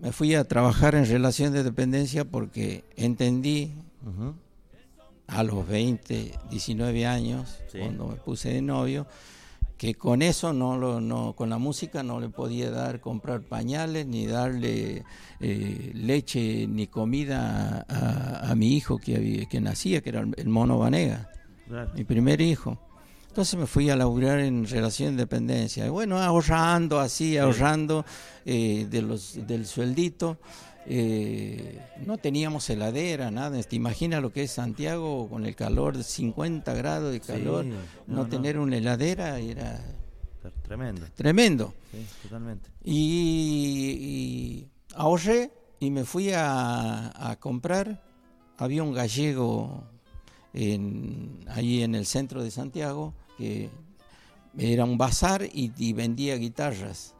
[0.00, 3.72] me fui a trabajar en relación de dependencia porque entendí
[5.26, 7.78] a los 20, 19 años, Sí.
[7.78, 9.06] cuando me puse de novio,
[9.76, 14.06] que con eso no lo, no, con la música no le podía dar comprar pañales
[14.06, 15.04] ni darle
[15.40, 20.20] eh, leche ni comida a, a- a mi hijo que, había- que nacía, que era
[20.36, 21.28] el, mono Vanega,
[21.66, 21.90] Claro.
[21.94, 22.78] mi primer hijo.
[23.28, 25.84] Entonces me fui a laburar en relación de dependencia.
[25.84, 28.04] Y bueno, ahorrando así, ahorrando
[28.46, 30.38] eh, de los, del sueldito.
[30.86, 33.62] Eh, no teníamos heladera, nada.
[33.62, 37.64] ¿Te imaginas lo que es Santiago con el calor de 50 grados de calor?
[37.64, 37.76] Sí, no,
[38.16, 38.28] no, no.
[38.28, 39.80] tener una heladera era
[40.62, 41.06] Tremendo.
[41.14, 41.74] tremendo.
[41.90, 42.68] Sí, totalmente.
[42.84, 48.02] Y, y ahorré y me fui a, a comprar.
[48.58, 49.84] Había un gallego
[50.52, 53.70] en, ahí en el centro de Santiago que
[54.56, 57.14] era un bazar y, y vendía guitarras.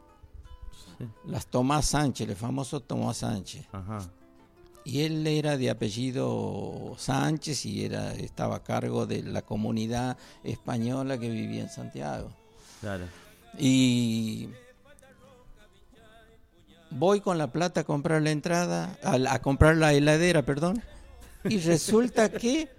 [0.97, 1.05] Sí.
[1.25, 3.65] Las Tomás Sánchez, el famoso Tomás Sánchez.
[3.71, 3.99] Ajá.
[4.83, 11.17] Y él era de apellido Sánchez y era, estaba a cargo de la comunidad española
[11.17, 12.29] que vivía en Santiago.
[12.81, 13.05] Claro.
[13.57, 14.49] Y
[16.91, 20.81] voy con la plata a comprar la entrada, a, comprar la heladera, perdón,
[21.43, 22.69] y resulta que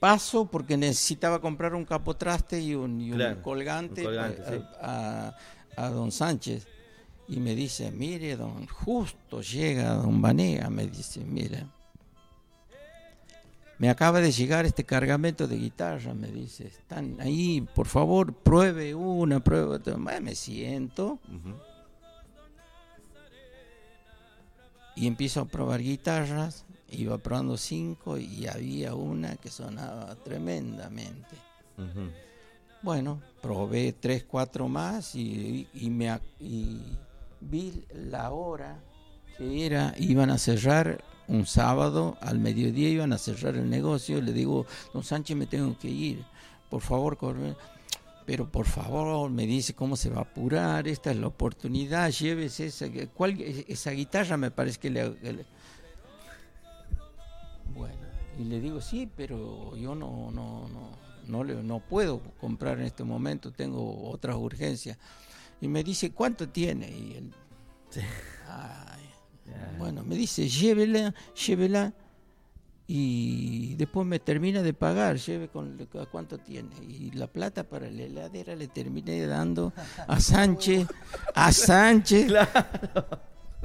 [0.00, 4.50] paso porque necesitaba comprar un capotraste y un, y un Claro, colgante, un colgante, a,
[4.50, 4.64] sí.
[4.80, 5.36] a-
[5.76, 6.68] a don Sánchez.
[7.28, 11.66] Y me dice, mire, don, justo llega don Vanega, me dice, mira,
[13.78, 18.94] me acaba de llegar este cargamento de guitarra, me dice, están ahí, por favor, pruebe
[18.94, 19.96] una, pruebe otra.
[19.96, 21.18] Me siento
[24.96, 31.36] y empiezo a probar guitarras, iba probando cinco y había una que sonaba tremendamente.
[32.82, 36.80] Bueno, probé tres, cuatro más y, y me y
[37.50, 38.78] vi la hora
[39.38, 44.32] que era, iban a cerrar un sábado, al mediodía iban a cerrar el negocio, le
[44.32, 46.24] digo, don Sánchez, me tengo que ir,
[46.70, 47.16] por favor.
[48.26, 52.66] Pero por favor, me dice cómo se va a apurar, esta es la oportunidad, llévese
[52.66, 55.44] esa, ¿cuál, esa guitarra, me parece que le, le-
[57.74, 57.96] Bueno,
[58.38, 63.04] y le digo, sí, pero yo no, no, no, no, no puedo comprar en este
[63.04, 64.96] momento, tengo otras urgencias.
[65.60, 66.88] Y me dice, ¿cuánto tiene?
[66.90, 67.32] Y él,
[68.48, 69.02] "Ay".
[69.78, 71.14] bueno, me dice, llévela,
[71.46, 71.92] llévela
[72.86, 76.68] y después me termina de pagar, lleve con a cuánto tiene.
[76.86, 79.72] Y la plata para la heladera le terminé dando
[80.06, 80.86] a Sánchez,
[81.34, 82.32] a Sánchez.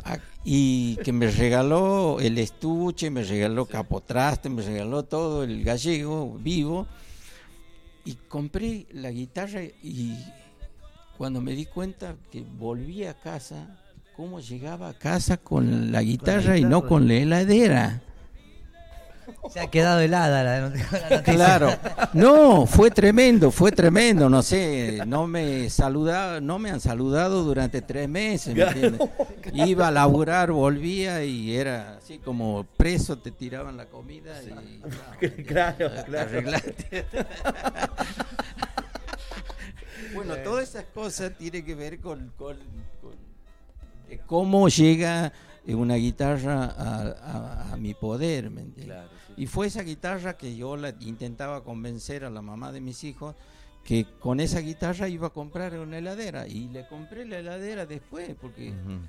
[0.06, 6.38] A- y que me regaló el estuche, me regaló capotraste, me regaló todo el gallego
[6.40, 6.88] vivo.
[8.06, 10.16] Y compré la guitarra y
[11.20, 13.68] cuando me di cuenta que volví a casa,
[14.16, 18.02] cómo llegaba a casa con la guitarra y no con la heladera.
[19.52, 21.24] Se ha quedado helada la, la noticia.
[21.24, 21.72] Claro,
[22.14, 27.82] no, fue tremendo, fue tremendo, no sé, no me saludaba, no me han saludado durante
[27.82, 29.02] tres meses, ¿me entiendes?
[29.52, 35.92] Iba a laburar, volvía y era así como preso, te tiraban la comida y Claro,
[35.92, 36.42] te claro.
[40.14, 42.58] Bueno, todas esas cosas tienen que ver con, con-
[43.02, 43.14] con,
[44.10, 45.32] eh, cómo llega
[45.66, 48.86] eh, una guitarra a, a- a mi poder, ¿me entiendes?
[48.96, 49.34] Claro, sí.
[49.38, 53.36] Y fue esa guitarra que yo la intentaba convencer a la mamá de mis hijos
[53.84, 58.36] que con esa guitarra iba a comprar una heladera y le compré la heladera después
[58.40, 59.00] porque Ujú.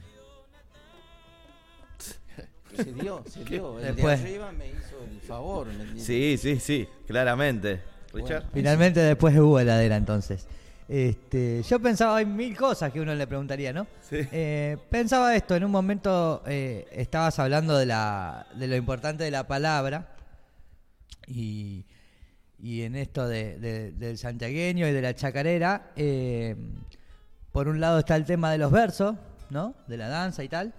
[2.76, 3.78] se dio, se dio.
[3.78, 4.22] El Después.
[4.22, 6.00] de arriba me hizo el favor, ¿me?
[6.00, 7.82] Sí, sí, sí, claramente.
[8.12, 8.44] Richard.
[8.52, 10.46] Finalmente después hubo heladera entonces.
[10.92, 13.86] Este, yo pensaba, hay mil cosas que uno le preguntaría, ¿no?
[14.08, 14.16] Sí.
[14.32, 19.30] Eh, pensaba esto, en un momento eh, estabas hablando de, la, de lo importante de
[19.30, 20.08] la palabra
[21.28, 21.84] y,
[22.58, 26.56] y en esto de- de- del santiagueño y de la chacarera, eh,
[27.52, 29.14] por un lado está el tema de los versos,
[29.48, 29.74] ¿no?
[29.86, 30.74] De la danza y tal.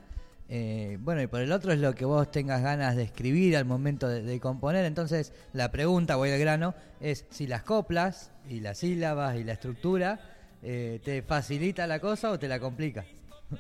[0.54, 3.64] Eh, bueno, y por el otro es lo que vos tengas ganas de escribir al
[3.64, 4.84] momento de, componer.
[4.84, 9.54] Entonces, la pregunta, voy al grano, es si las coplas y las sílabas y la
[9.54, 10.20] estructura
[10.62, 13.06] eh, te facilita la cosa o te la complica.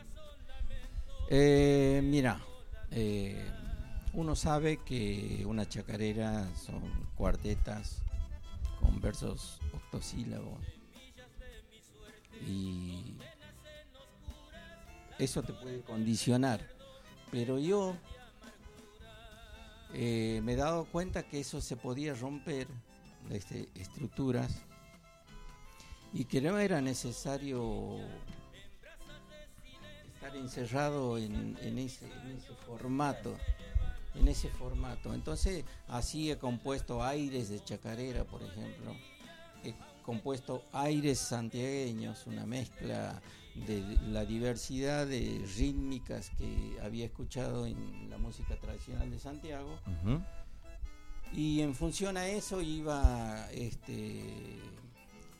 [1.33, 2.41] Eh, mira,
[2.91, 3.41] eh,
[4.11, 6.81] uno sabe que una chacarera son
[7.15, 8.01] cuartetas
[8.81, 10.59] con versos octosílabos
[12.45, 13.15] y
[15.17, 16.70] eso te puede condicionar.
[17.31, 17.95] Pero yo
[19.93, 22.67] eh, me he dado cuenta que eso se podía romper,
[23.29, 24.51] este, estructuras,
[26.13, 27.97] y que no era necesario
[30.13, 33.37] estar encerrado en, ese, en ese formato.
[34.13, 35.13] En ese formato.
[35.13, 38.93] Entonces, así he compuesto aires de chacarera, por ejemplo.
[39.63, 39.73] He
[40.03, 43.21] compuesto aires santiagueños, una mezcla
[43.55, 49.77] de la diversidad de rítmicas que había escuchado en la música tradicional de Santiago.
[51.33, 54.33] Y en función a eso iba este,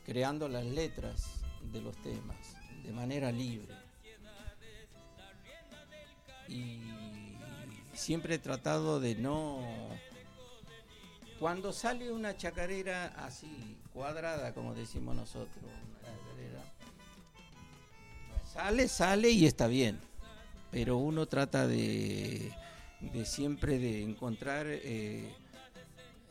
[0.06, 1.42] creando las letras
[1.72, 3.74] de los temas de manera libre.
[6.48, 6.80] Y
[7.94, 9.60] siempre he tratado de no...
[11.38, 15.64] Cuando sale una chacarera así, cuadrada, como decimos nosotros,
[18.52, 19.98] sale, sale y está bien.
[20.70, 22.52] Pero uno trata de,
[23.00, 25.30] de siempre de encontrar eh,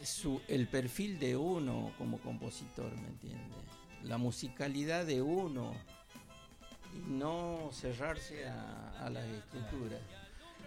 [0.04, 3.58] su, el perfil de uno como compositor, ¿me entiendes?
[4.04, 5.74] La musicalidad de uno
[6.96, 10.00] y no cerrarse a, a las estructuras.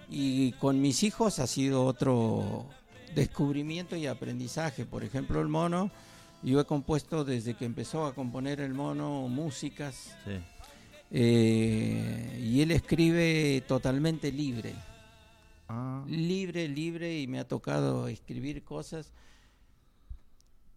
[0.09, 2.67] Y con mis hijos ha sido otro
[3.15, 4.85] descubrimiento y aprendizaje.
[4.85, 5.91] Por ejemplo, el mono,
[6.43, 10.39] yo he compuesto desde que empezó a componer el mono músicas Sí.
[11.17, 14.75] Eh, y él escribe totalmente libre
[15.69, 19.13] Ah, libre, libre y me ha tocado escribir cosas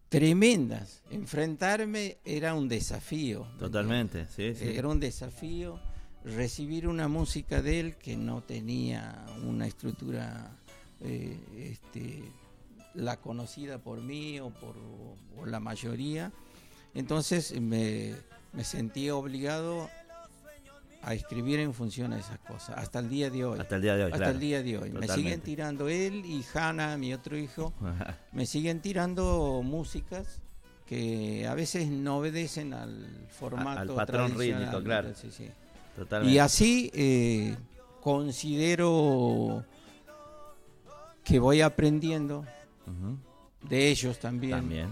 [0.09, 1.01] tremendas.
[1.11, 3.45] Enfrentarme era un desafío.
[3.53, 4.69] ¿me totalmente, sí, sí.
[4.69, 5.79] Era un desafío
[6.23, 10.51] recibir una música de él que no tenía una estructura
[11.01, 12.23] eh, este,
[12.93, 14.75] la conocida por mí o por,
[15.35, 16.31] por la mayoría.
[16.93, 18.15] Entonces me,
[18.53, 19.89] me sentí obligado
[21.07, 23.59] a escribir en función a esas cosas, hasta el día de hoy.
[23.59, 24.33] Hasta el día de hoy, Hasta claro.
[24.33, 24.91] el día de hoy.
[24.91, 27.73] Me siguen tirando él y Hanna, mi otro hijo,
[28.33, 30.41] me siguen tirando músicas
[30.85, 35.13] que a veces no obedecen al formato al patrón rítmico, claro.
[35.15, 35.49] Sí, sí.
[35.95, 36.33] Totalmente.
[36.35, 37.55] Y así eh,
[38.01, 39.63] considero
[41.23, 42.45] que voy aprendiendo
[43.61, 44.51] de ellos también.
[44.51, 44.89] También.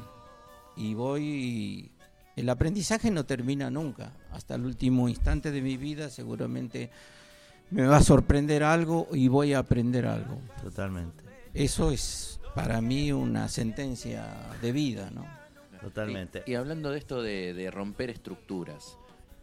[0.78, 1.92] Y voy...
[2.36, 4.12] El aprendizaje no termina nunca.
[4.32, 6.90] Hasta el último instante de mi vida seguramente
[7.72, 10.40] me va a sorprender algo y voy a aprender algo.
[10.62, 11.24] Totalmente.
[11.54, 14.26] Eso es para mí una sentencia
[14.62, 15.26] de vida, ¿no?
[15.82, 16.44] Totalmente.
[16.46, 18.98] Y, y hablando de esto de, de romper estructuras,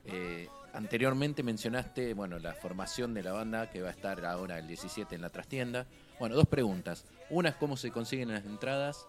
[0.05, 4.67] eh, anteriormente mencionaste, bueno, la formación de la banda que va a estar ahora el
[4.67, 5.87] 17 en la trastienda.
[6.19, 7.05] Bueno, dos preguntas.
[7.31, 9.07] Una es cómo se consiguen las entradas,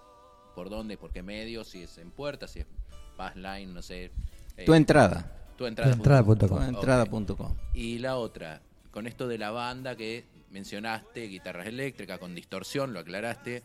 [0.56, 2.68] por dónde, por qué medios, si es en puertas, si es
[3.16, 4.12] Passline, no sé.
[4.58, 5.32] eh, Tu entrada.
[5.58, 5.92] tu entrada.
[5.92, 6.58] Tuentrada.com.
[6.58, 7.56] Tu entrada.com.
[7.74, 8.62] Y la otra,
[8.92, 13.64] con esto de la banda que mencionaste, guitarras eléctricas con distorsión, lo aclaraste,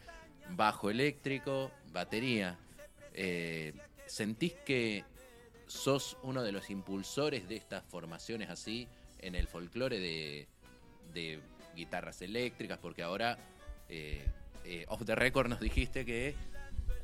[0.51, 2.59] bajo eléctrico, batería.
[3.15, 3.75] Eh,
[4.07, 5.05] ¿Sentís que
[5.67, 8.89] sos uno de los impulsores de estas formaciones así
[9.19, 10.49] en el folclore de,
[11.13, 11.41] de
[11.77, 12.79] guitarras eléctricas?
[12.79, 13.37] Porque ahora,
[13.89, 14.25] eh,
[14.65, 16.35] eh, off the record, nos dijiste que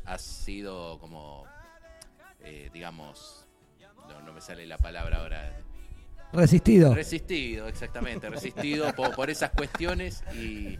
[0.07, 1.45] has sido como,
[2.45, 3.47] eh, digamos,
[4.09, 5.61] no, no me sale la palabra ahora.
[6.33, 6.95] Resistido.
[6.95, 10.79] Resistido, exactamente, resistido por, por esas cuestiones y,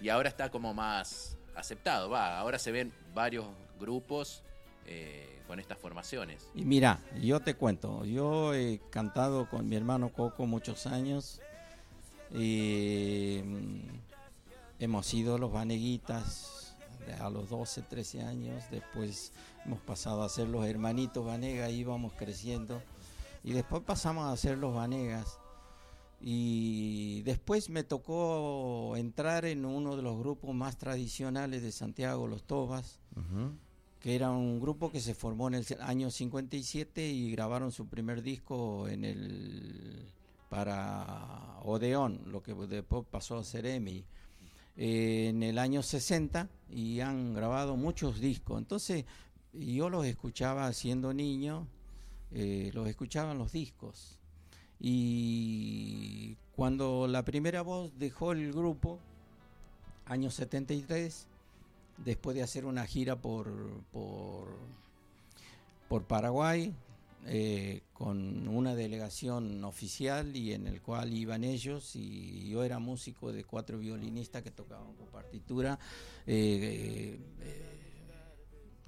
[0.00, 2.08] y ahora está como más aceptado.
[2.08, 3.46] Va, ahora se ven varios
[3.78, 4.42] grupos
[4.86, 6.48] eh, con estas formaciones.
[6.54, 11.40] Y mira, yo te cuento, yo he cantado con mi hermano Coco muchos años.
[12.32, 13.78] y, mm,
[14.80, 16.63] hemos sido los Vaneguitas
[17.12, 18.64] a los 12, 13 años.
[18.70, 19.32] Después
[19.64, 22.82] hemos pasado a ser los hermanitos Vanegas, íbamos creciendo.
[23.42, 25.38] Y después pasamos a ser los Vanegas.
[26.20, 32.44] Y después me tocó entrar en uno de los grupos más tradicionales de Santiago, los
[32.44, 33.00] Tobas
[34.04, 38.20] que era un grupo que se formó en el año 57 y grabaron su primer
[38.20, 40.12] disco en el
[40.50, 44.04] para Odeón, lo que después pasó a ser EMI,
[44.76, 48.58] eh, en el año 60 y han grabado muchos discos.
[48.58, 49.04] Entonces
[49.52, 51.66] yo los escuchaba siendo niño,
[52.32, 54.18] eh, los escuchaba en los discos.
[54.80, 58.98] Y cuando la primera voz dejó el grupo,
[60.06, 61.26] año 73,
[62.04, 63.48] después de hacer una gira por,
[63.92, 64.48] por,
[65.88, 66.74] por Paraguay
[67.26, 73.32] eh, con una delegación oficial y en el cual iban ellos y yo era músico
[73.32, 75.78] de cuatro violinistas que tocaban con partitura.
[76.26, 77.64] eh, eh,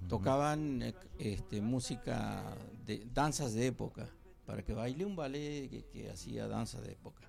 [0.09, 2.55] tocaban eh, este, música
[2.87, 4.09] de danzas de época
[4.47, 7.22] para que baile un ballet que, que hacía danzas de época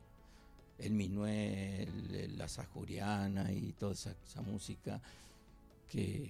[0.78, 5.02] el minué, el- la sajuriana y toda esa, esa música
[5.90, 6.30] que,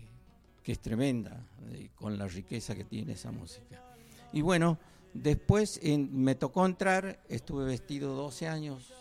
[0.63, 3.81] que es tremenda, eh, con la riqueza que tiene esa música.
[4.37, 4.77] Y bueno,
[5.15, 8.93] después en- me tocó entrar, estuve vestido 12 años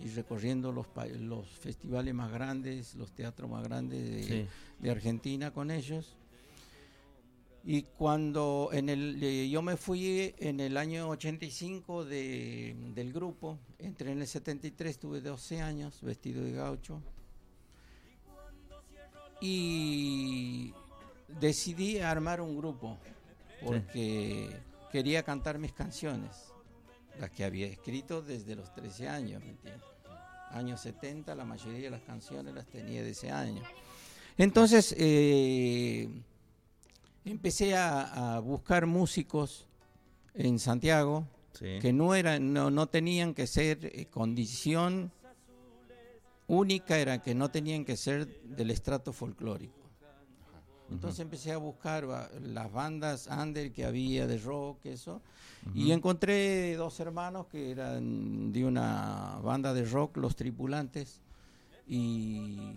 [0.00, 0.88] y recorriendo los,
[1.20, 4.46] los festivales más grandes, los teatros más grandes de, Sí.
[4.80, 6.16] de Argentina con ellos.
[7.62, 13.56] Y cuando en el, eh, yo me fui en el año 85 de, del grupo,
[13.78, 17.00] entré en el 73, tuve 12 años vestido de gaucho.
[19.40, 20.72] Y
[21.40, 22.98] decidí armar un grupo
[23.64, 24.50] porque
[24.92, 26.52] quería cantar mis canciones,
[27.18, 29.82] las que había escrito desde los 13 años, ¿me entiendes?
[30.50, 33.62] Años 70, la mayoría de las canciones las tenía de ese año.
[34.38, 36.08] Entonces, eh,
[37.24, 39.66] empecé a, a buscar músicos
[40.34, 41.26] en Santiago
[41.58, 41.78] Sí.
[41.80, 45.10] que no eran no, no tenían que ser eh, condición
[46.48, 49.85] única era que no tenían que ser del estrato folclórico
[50.90, 52.06] entonces empecé a buscar
[52.42, 55.20] las bandas under que había de rock eso
[55.74, 61.20] y encontré dos hermanos que eran de una banda de rock los tripulantes
[61.88, 62.74] y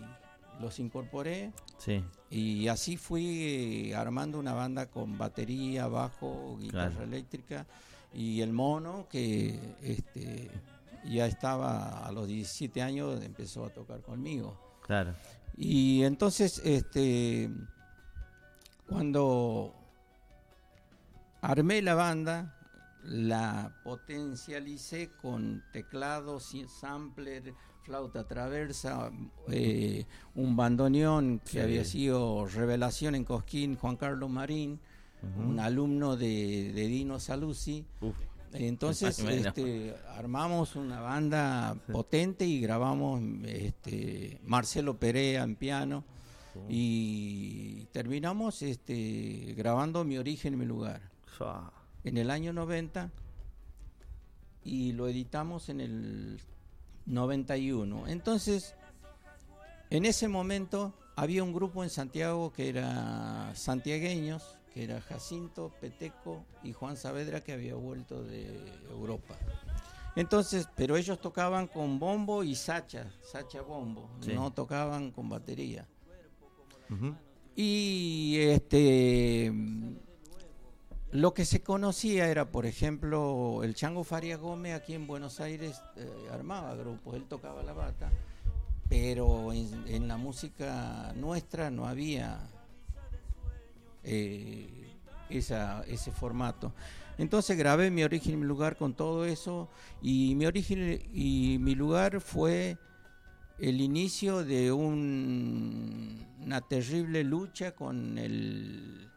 [0.60, 2.04] los incorporé Sí.
[2.30, 7.04] y así fui eh, armando una banda con batería, bajo, guitarra Claro.
[7.04, 7.66] eléctrica
[8.12, 10.50] y el mono que este,
[11.04, 14.58] ya estaba a los 17 años empezó a tocar conmigo.
[14.84, 15.14] Claro.
[15.56, 17.48] Y entonces este
[18.90, 19.74] cuando
[21.40, 22.56] armé la banda
[23.04, 29.10] la potencialicé con teclados, y sampler, flauta traversa,
[29.48, 31.58] eh, un bandoneón que Sí.
[31.60, 34.80] había sido revelación en Cosquín, Juan Carlos Marín,
[35.38, 37.86] un alumno de, de Dino Saluzzi.
[38.02, 38.16] Uf.
[38.52, 46.04] Entonces este, armamos una banda potente y grabamos este, Marcelo Perea en piano
[46.68, 51.00] y terminamos este, grabando Mi origen, mi lugar.
[52.04, 53.10] En el año 90
[54.64, 56.40] y lo editamos en el
[57.06, 58.08] 91.
[58.08, 58.74] Entonces,
[59.90, 66.44] en ese momento había un grupo en Santiago que era santiagueños, que era Jacinto, Peteco
[66.62, 68.46] y Juan Saavedra que había vuelto de
[68.90, 69.34] Europa.
[70.16, 74.32] Entonces, pero ellos tocaban con bombo y sacha, sacha bombo, Sí.
[74.34, 75.86] no tocaban con batería.
[77.56, 79.52] Y este
[81.12, 85.82] lo que se conocía era, por ejemplo, el Chango Faria Gómez aquí en Buenos Aires
[85.96, 88.08] eh, armaba grupos, él tocaba la bata,
[88.88, 92.38] pero en, en la música nuestra no había
[94.04, 94.88] eh,
[95.28, 96.72] esa, ese formato.
[97.18, 99.68] Entonces grabé mi origen y mi lugar con todo eso
[100.00, 102.78] y mi origen y mi lugar fue
[103.60, 109.08] el inicio de un- una terrible lucha con el,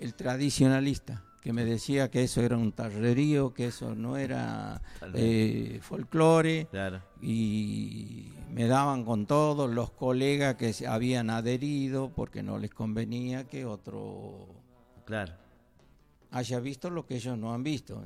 [0.00, 4.80] el tradicionalista, que me decía que eso era un tarrerío, que eso no era
[5.14, 7.02] eh, folclore, Claro.
[7.20, 13.44] y me daban con todos los colegas que se habían adherido porque no les convenía
[13.44, 14.46] que otro
[15.04, 15.34] Claro.
[16.30, 18.02] haya visto lo que ellos no han visto.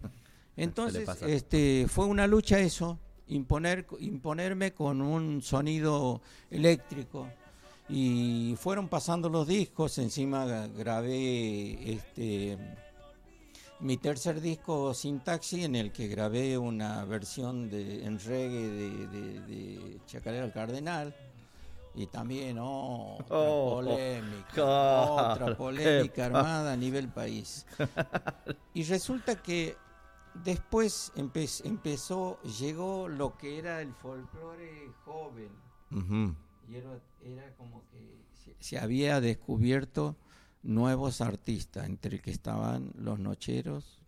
[0.56, 2.98] Entonces, este, fue una lucha eso,
[3.34, 7.28] imponer, imponerme con un sonido eléctrico.
[7.88, 12.58] Y fueron pasando los discos, encima gra- grabé este
[13.80, 19.40] mi tercer disco Sintaxi en el que grabé una versión de en reggae de, de,
[19.40, 21.12] de Chacarera al Cardenal
[21.94, 24.64] y también oh, otra Oh, polémica,
[25.32, 27.66] otra polémica armada a nivel país.
[28.74, 29.76] Y resulta que
[30.34, 35.50] después empe- empezó, llegó lo que era el folclore joven.
[36.68, 40.16] Y era, era como que se, se había descubierto
[40.62, 44.00] nuevos artistas, entre que estaban los Nocheros,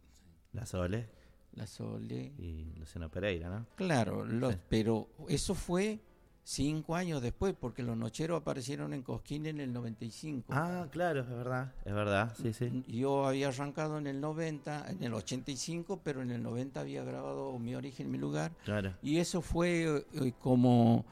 [0.53, 1.09] La Sole
[1.55, 2.33] la Sole.
[2.39, 3.67] y Luciano Pereira, ¿no?
[3.77, 4.61] Claro, los, Sí.
[4.69, 6.01] pero eso fue
[6.45, 10.47] cinco años después, porque los Nocheros aparecieron en Cosquín en el 95.
[10.51, 11.73] Ah, claro, es verdad.
[11.85, 12.85] Es verdad, sí, sí.
[12.87, 17.59] Yo había arrancado en el 90, en el 85, pero en el 90 había grabado
[17.59, 18.53] Mi Origen, Mi Lugar.
[18.65, 18.95] Claro.
[19.03, 21.05] Y eso fue eh, como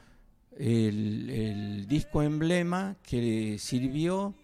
[0.57, 4.35] el, el disco emblema que sirvió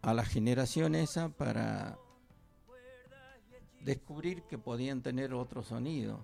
[0.00, 1.98] a la generación esa para
[3.80, 6.20] descubrir que podían tener otro sonido.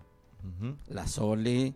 [0.88, 1.74] La Sole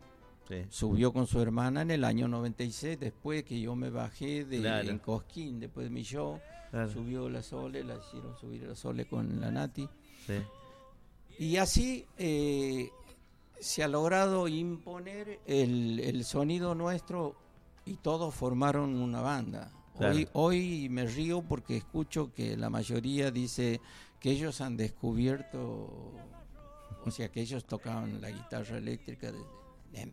[0.49, 0.65] Sí.
[0.70, 4.89] subió con su hermana en el año 96, después que yo me bajé de Claro.
[4.89, 6.91] en Cosquín, después de mi show, Claro.
[6.91, 9.89] subió la Sole, la hicieron subir la Sole con la Nati.
[10.27, 10.35] Sí.
[11.39, 12.91] Y así eh,
[13.61, 17.37] se ha logrado imponer el, el sonido nuestro
[17.85, 19.70] y todos formaron una banda.
[19.97, 20.15] Claro.
[20.15, 23.81] Hoy, hoy me río porque escucho que la mayoría dice
[24.20, 25.59] que ellos han descubierto,
[27.05, 29.31] o sea, que ellos tocaban la guitarra eléctrica.
[29.33, 29.39] de-
[29.93, 30.12] de-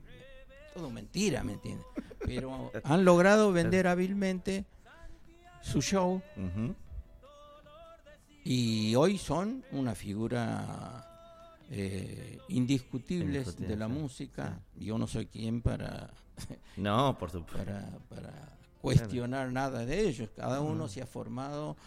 [0.75, 1.87] todo mentira, ¿me entiendes?
[2.25, 4.65] Pero han logrado vender hábilmente
[5.61, 6.21] su show
[8.43, 11.07] y hoy son una figura
[11.71, 14.59] eh, indiscutibles Indiscutible, de la sí, música.
[14.75, 16.11] Yo no soy quien para,
[16.77, 17.57] No, por supuesto.
[17.57, 20.29] para, para cuestionar nada de ellos.
[20.35, 21.77] Cada uno se ha formado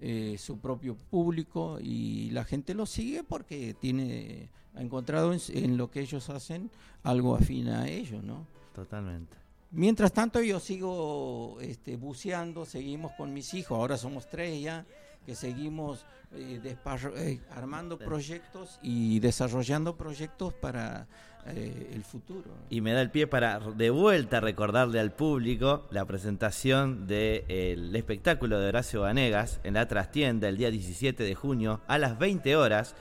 [0.00, 5.76] eh, su propio público y la gente lo sigue porque tiene ha encontrado en, en
[5.76, 6.70] lo que ellos hacen
[7.02, 8.46] algo afín a ellos, ¿no?
[8.74, 9.36] Totalmente.
[9.70, 14.86] Mientras tanto yo sigo este, buceando, seguimos con mis hijos, ahora somos tres ya,
[15.26, 21.06] que seguimos eh, eh, armando proyectos y desarrollando proyectos para
[21.46, 22.50] eh, el futuro.
[22.70, 28.60] Y me da el pie para de vuelta recordarle al público la presentación del espectáculo
[28.60, 32.94] de Horacio Vanegas en la trastienda el día 17 de junio a las 20 horas.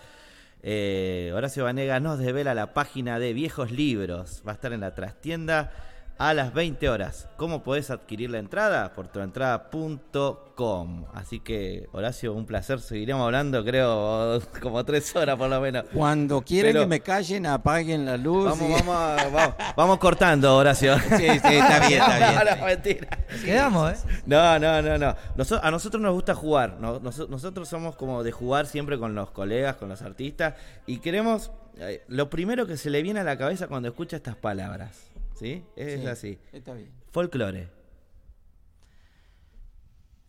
[0.63, 4.41] Eh, Horacio Vanegas nos devela la página de Viejos Libros.
[4.47, 5.71] Va a estar en la trastienda
[6.19, 7.29] a las 20 horas.
[7.37, 8.93] ¿Cómo podés adquirir la entrada?
[8.93, 11.05] Por tuentrada.com.
[11.13, 12.79] Así que, Horacio, un placer.
[12.79, 15.85] Seguiremos hablando, creo, como tres horas por lo menos.
[15.93, 18.45] Cuando quieren Pero- que me callen, apaguen la luz.
[18.45, 20.97] Vamos, y- vamos, a- vamos, vamos cortando, Horacio.
[21.17, 22.35] Sí, sí, está bien, está bien.
[22.35, 23.07] No, no, mentira.
[23.45, 23.97] Quedamos, ¿eh?
[24.25, 25.15] No, no, no, no.
[25.61, 26.77] A nosotros nos gusta jugar.
[26.79, 30.55] No- noso- nosotros somos como de jugar siempre con los colegas, con los artistas.
[30.85, 31.51] Y queremos.
[31.79, 35.11] eh, lo primero que se le viene a la cabeza cuando escucha estas palabras.
[35.37, 35.63] ¿Sí?
[35.75, 36.39] Es Sí, así.
[36.51, 36.91] Está bien.
[37.11, 37.69] Folclore.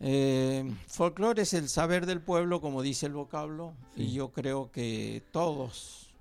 [0.01, 5.21] Eh, folclore es el saber del pueblo, como dice el vocablo, y yo creo que
[5.31, 6.13] todos,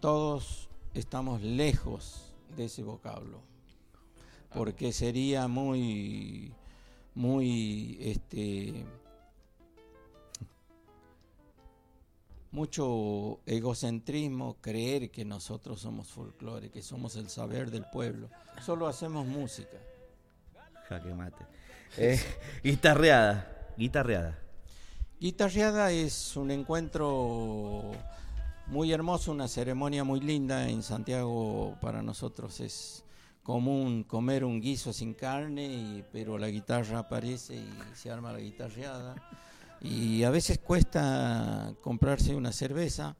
[0.00, 3.40] todos estamos lejos de ese vocablo,
[4.52, 6.52] porque sería muy,
[7.14, 8.84] muy, este,
[12.54, 18.30] mucho egocentrismo creer que nosotros somos folclore, que somos el saber del pueblo.
[18.64, 19.76] Solo hacemos música.
[20.88, 21.44] Jaque mate.
[21.98, 22.20] Eh,
[22.62, 24.38] guitarreada, guitarreada.
[25.18, 27.90] Guitarreada es un encuentro
[28.68, 30.68] muy hermoso, una ceremonia muy linda.
[30.68, 33.04] En Santiago para nosotros es
[33.42, 38.38] común comer un guiso sin carne, y- pero la guitarra aparece y se arma la
[38.38, 39.16] guitarreada.
[39.84, 43.16] Y a veces cuesta comprarse una cerveza,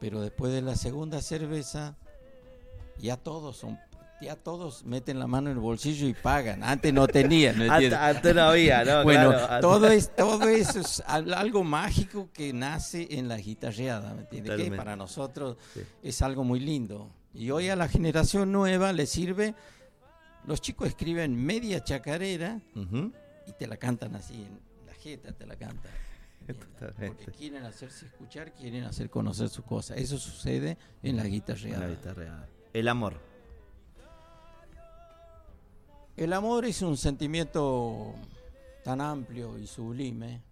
[0.00, 1.96] pero después de la segunda cerveza
[2.98, 3.78] ya todos son
[4.22, 6.62] ya todos meten la mano en el bolsillo y pagan.
[6.64, 7.98] Antes no tenían, ¿me entiendes?
[7.98, 9.02] Antes, antes no había, ¿no?
[9.02, 14.14] Bueno, Claro, todo, es, todo eso es al- algo mágico que nace en la guitarreada,
[14.14, 14.56] ¿me entiendes?
[14.56, 15.80] Que para nosotros Sí.
[16.02, 17.10] es algo muy lindo.
[17.34, 19.54] Y hoy a la generación nueva le sirve,
[20.46, 22.60] los chicos escriben media chacarera
[23.46, 24.58] y te la cantan así, en
[25.04, 25.56] te la.
[25.56, 25.88] Totalmente.
[27.08, 29.94] Porque quieren hacerse escuchar, quieren hacer conocer su cosa.
[29.94, 31.80] Eso sucede en la guitarreada.
[31.80, 32.48] La guitarreada.
[32.72, 33.20] El amor.
[36.16, 38.14] El amor es un sentimiento
[38.84, 40.42] tan amplio y sublime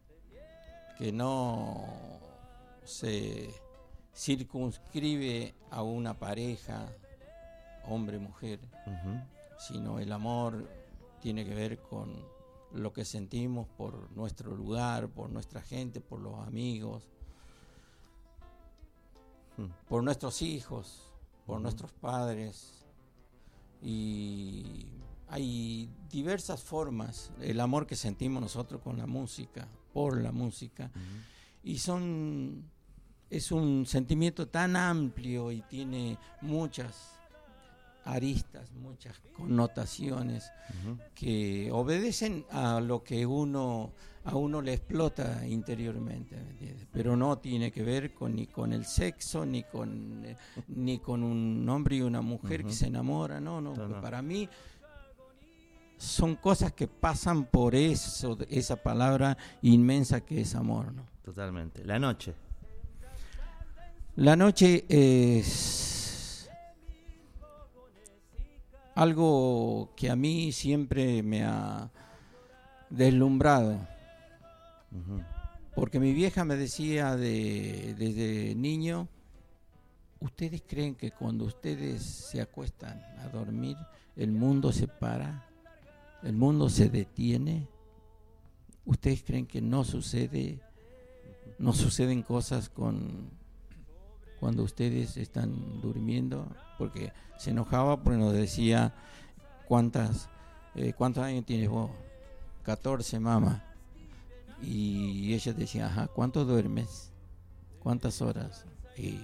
[0.98, 1.86] que no
[2.84, 3.50] se
[4.14, 6.88] circunscribe a una pareja,
[7.84, 8.58] hombre-mujer,
[9.58, 10.68] sino el amor
[11.20, 12.31] tiene que ver con
[12.74, 17.08] lo que sentimos por nuestro lugar, por nuestra gente, por los amigos,
[19.56, 19.64] Mm.
[19.88, 21.12] por nuestros hijos,
[21.46, 22.84] por nuestros padres.
[23.82, 24.86] Y
[25.28, 30.90] hay diversas formas, el amor que sentimos nosotros con la música, por la música.
[31.62, 32.64] Y son,
[33.28, 37.18] es un sentimiento tan amplio y tiene muchas
[38.04, 40.50] aristas, muchas connotaciones
[41.14, 43.92] que obedecen a lo que uno
[44.24, 46.36] a uno le explota interiormente,
[46.92, 50.36] pero no tiene que ver con ni con el sexo ni con eh,
[50.68, 54.00] ni con un hombre y una mujer que se enamora, no, no, No, no.
[54.00, 54.48] para mí
[55.96, 61.04] son cosas que pasan por eso, esa palabra inmensa que es amor, ¿no?
[61.24, 61.84] Totalmente.
[61.84, 62.34] La noche.
[64.16, 66.01] La noche es
[68.94, 71.90] algo que a mí siempre me ha
[72.90, 73.78] deslumbrado,
[75.74, 79.08] porque mi vieja me decía de- desde niño,
[80.20, 83.76] ¿ustedes creen que cuando ustedes se acuestan a dormir,
[84.16, 85.48] el mundo se para?
[86.22, 87.66] ¿El mundo se detiene?
[88.84, 90.60] ¿Ustedes creen que no sucede?
[91.58, 93.30] ¿No suceden cosas con
[94.42, 96.48] cuando ustedes están durmiendo?
[96.76, 98.92] Porque se enojaba porque nos decía,
[99.68, 100.28] ¿cuántas,
[100.74, 101.92] eh, ¿cuántos años tienes vos?
[102.64, 103.62] 14, mamá.
[104.60, 107.12] Y ella decía, ajá, ¿cuánto duermes?
[107.78, 108.64] ¿Cuántas horas?
[108.96, 109.20] Y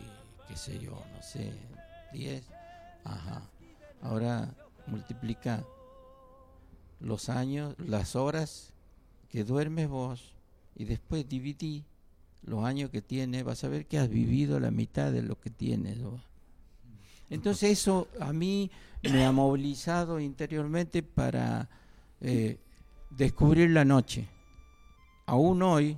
[0.46, 1.52] qué sé yo, no sé,
[2.12, 2.44] 10.
[3.02, 3.42] Ajá.
[4.00, 4.54] Ahora
[4.86, 5.64] multiplica
[7.00, 8.72] los años, las horas
[9.28, 10.32] que duermes vos
[10.76, 11.84] y después dividí
[12.48, 15.50] los años que tienes, vas a ver que has vivido la mitad de lo que
[15.50, 15.98] tienes.
[17.30, 18.70] Entonces eso a mí
[19.02, 21.68] me ha movilizado interiormente para
[22.20, 22.58] eh,
[23.10, 24.28] descubrir la noche.
[25.26, 25.96] Aún hoy,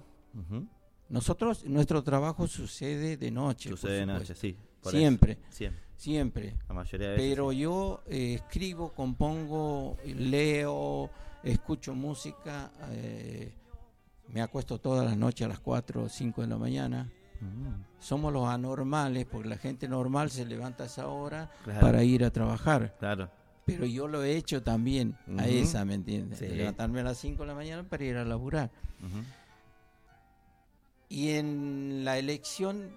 [1.08, 3.70] nosotros, nuestro trabajo sucede de noche.
[3.70, 4.56] Sucede de noche, sí.
[4.82, 5.38] Siempre.
[5.50, 5.82] Siempre.
[5.96, 6.54] siempre.
[6.68, 7.30] La mayoría de veces.
[7.30, 7.58] Pero sí.
[7.58, 11.10] yo eh, escribo, compongo, leo,
[11.42, 13.52] escucho música, eh,
[14.32, 17.10] me acuesto todas las noches a las 4 o 5 de la mañana.
[17.36, 17.72] Ujú.
[17.98, 21.80] Somos los anormales, porque la gente normal se levanta a esa hora Claro.
[21.80, 22.94] para ir a trabajar.
[22.98, 23.30] Claro.
[23.66, 26.38] Pero yo lo he hecho también a esa, ¿me entiendes?
[26.38, 26.48] Sí.
[26.48, 28.70] Levantarme a las 5 de la mañana para ir a laburar.
[31.08, 32.90] Y en la elección,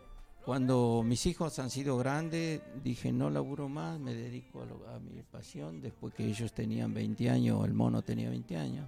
[0.46, 5.00] cuando mis hijos han sido grandes, dije no laburo más, me dedico a, lo- a
[5.00, 5.82] mi pasión.
[5.82, 8.88] Después que ellos tenían 20 años, el mono tenía 20 años.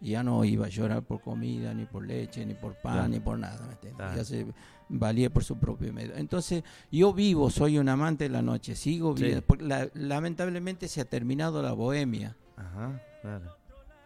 [0.00, 3.08] Ya no iba a llorar por comida, ni por leche, ni por pan, Claro.
[3.08, 3.66] ni por nada.
[3.82, 3.90] ¿me?
[3.90, 4.16] Claro.
[4.16, 4.46] Ya se
[4.88, 6.14] valía por su propio medio.
[6.16, 6.62] Entonces,
[6.92, 9.44] yo vivo, soy un amante de la noche, sigo viviendo.
[9.60, 12.36] la- lamentablemente se ha terminado la bohemia.
[12.56, 13.56] Ajá, claro.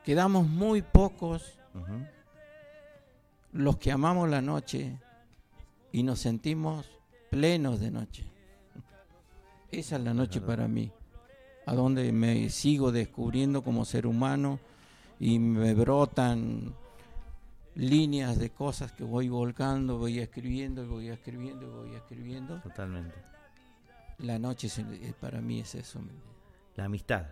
[0.05, 2.05] Quedamos muy pocos Ujú.
[3.53, 4.97] los que amamos la noche
[5.93, 6.87] y nos sentimos
[7.31, 8.25] plenos de noche.
[9.71, 10.55] Esa es la noche verdad.
[10.57, 10.91] para mí,
[11.67, 14.59] a donde me sigo descubriendo como ser humano
[15.21, 16.75] y me brotan
[17.77, 22.61] líneas de cosas que voy volcando, voy escribiendo, voy escribiendo, voy escribiendo.
[22.61, 23.15] Totalmente.
[24.19, 26.01] La noche es- eh, para mí es eso.
[26.77, 27.27] La amistad.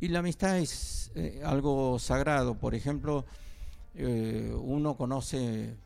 [0.00, 2.58] Y la amistad es eh, algo sagrado.
[2.58, 3.24] Por ejemplo,
[3.94, 5.76] eh, uno conoce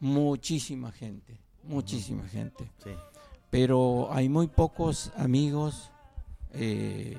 [0.00, 2.70] muchísima gente, muchísima gente.
[2.82, 2.90] Sí.
[3.50, 5.90] Pero hay muy pocos amigos
[6.52, 7.16] eh,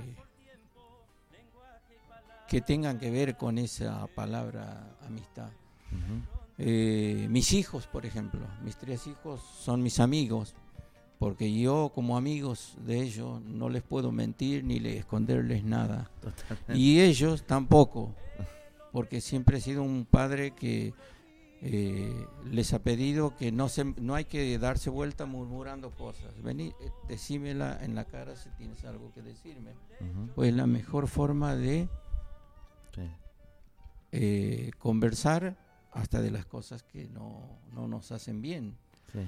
[2.51, 5.51] que tengan que ver con esa palabra amistad.
[6.57, 10.53] Eh, mis hijos, por ejemplo, mis tres hijos son mis amigos,
[11.17, 16.11] porque yo como amigos de ellos no les puedo mentir ni le esconderles nada.
[16.73, 18.13] Y ellos tampoco,
[18.91, 20.93] porque siempre he sido un padre que
[21.61, 26.33] eh, les ha pedido que no, se, no hay que darse vuelta murmurando cosas.
[26.43, 26.73] Vení, eh,
[27.07, 29.71] decímela en la cara si tienes algo que decirme.
[30.35, 31.87] Pues la mejor forma de.
[34.11, 35.57] Eh, conversar
[35.91, 38.75] hasta de las cosas que no, no nos hacen bien.
[39.11, 39.19] Sí.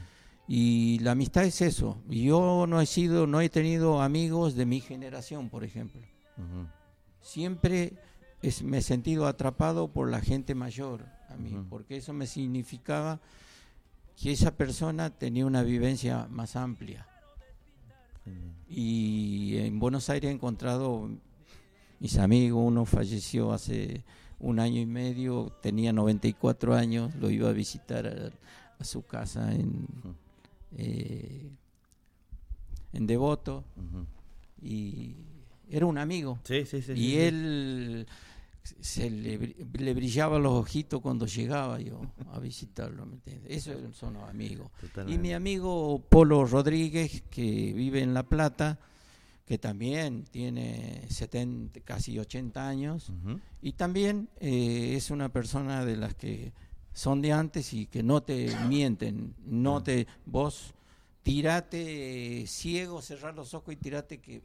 [0.48, 1.98] Y la amistad es eso.
[2.10, 6.02] Yo no he sido, no he tenido amigos de mi generación, por ejemplo.
[7.22, 7.94] Siempre
[8.42, 13.20] es- me he sentido atrapado por la gente mayor a mí, porque eso me significaba
[14.22, 17.08] que esa persona tenía una vivencia más amplia.
[18.70, 21.10] Y en Buenos Aires he encontrado
[22.00, 24.04] mis amigos, uno falleció hace
[24.44, 28.32] un año y medio, tenía 94 años, lo iba a visitar a,
[28.80, 29.88] a su casa en,
[30.78, 31.50] eh,
[32.92, 33.64] en Devoto
[34.62, 35.16] y
[35.70, 36.40] era un amigo.
[36.44, 36.92] Sí, sí, sí.
[36.94, 38.06] y él
[38.64, 42.02] se le, le brillaba los ojitos cuando llegaba yo
[42.34, 43.50] a visitarlo, ¿me entiendes?
[43.50, 44.70] Esos son los amigos.
[45.08, 48.80] Y mi amigo Polo Rodríguez, que vive en La Plata,
[49.46, 53.12] que también tiene 70, casi 80 años,
[53.62, 56.54] y también eh, es una persona de las que
[56.94, 60.74] son de antes y que no te mienten, no te vos
[61.24, 64.42] tirate eh, ciego, cerrar los ojos y tirate que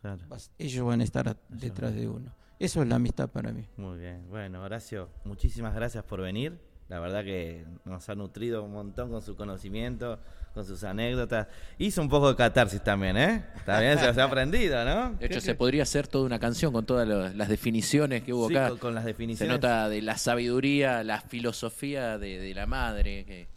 [0.00, 0.22] Claro.
[0.28, 2.34] vas- ellos van a estar a- detrás de uno.
[2.58, 3.64] Eso es la amistad para mí.
[3.76, 4.26] Muy bien.
[4.28, 6.58] Bueno, Horacio, muchísimas gracias por venir.
[6.88, 10.18] La verdad que nos ha nutrido un montón con su conocimiento,
[10.52, 11.48] con sus anécdotas.
[11.78, 13.44] Hizo un poco de catarsis también, ¿eh?
[13.64, 15.12] También se, se ha aprendido, ¿no?
[15.14, 18.34] De hecho, ¿Qué- se podría hacer toda una canción con todas lo- las definiciones que
[18.34, 18.68] hubo Sí, acá.
[18.68, 19.54] con, con las Se definiciones.
[19.54, 23.48] nota de la sabiduría, la filosofía de, de la madre, que,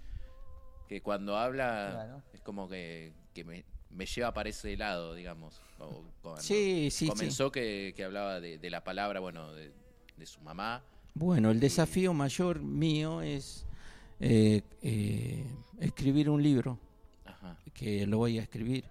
[0.88, 2.22] que cuando habla Claro.
[2.34, 5.60] es como que, que me, me lleva para ese lado, digamos.
[5.78, 7.08] Cuando Sí, sí, sí.
[7.10, 9.74] comenzó Que, que hablaba de, de la palabra, bueno, de,
[10.16, 10.82] de su mamá.
[11.20, 13.66] Bueno, el desafío mayor mío es
[14.20, 15.48] eh, eh,
[15.80, 16.78] escribir un libro,
[17.26, 17.58] Ajá.
[17.74, 18.86] que lo voy a escribir.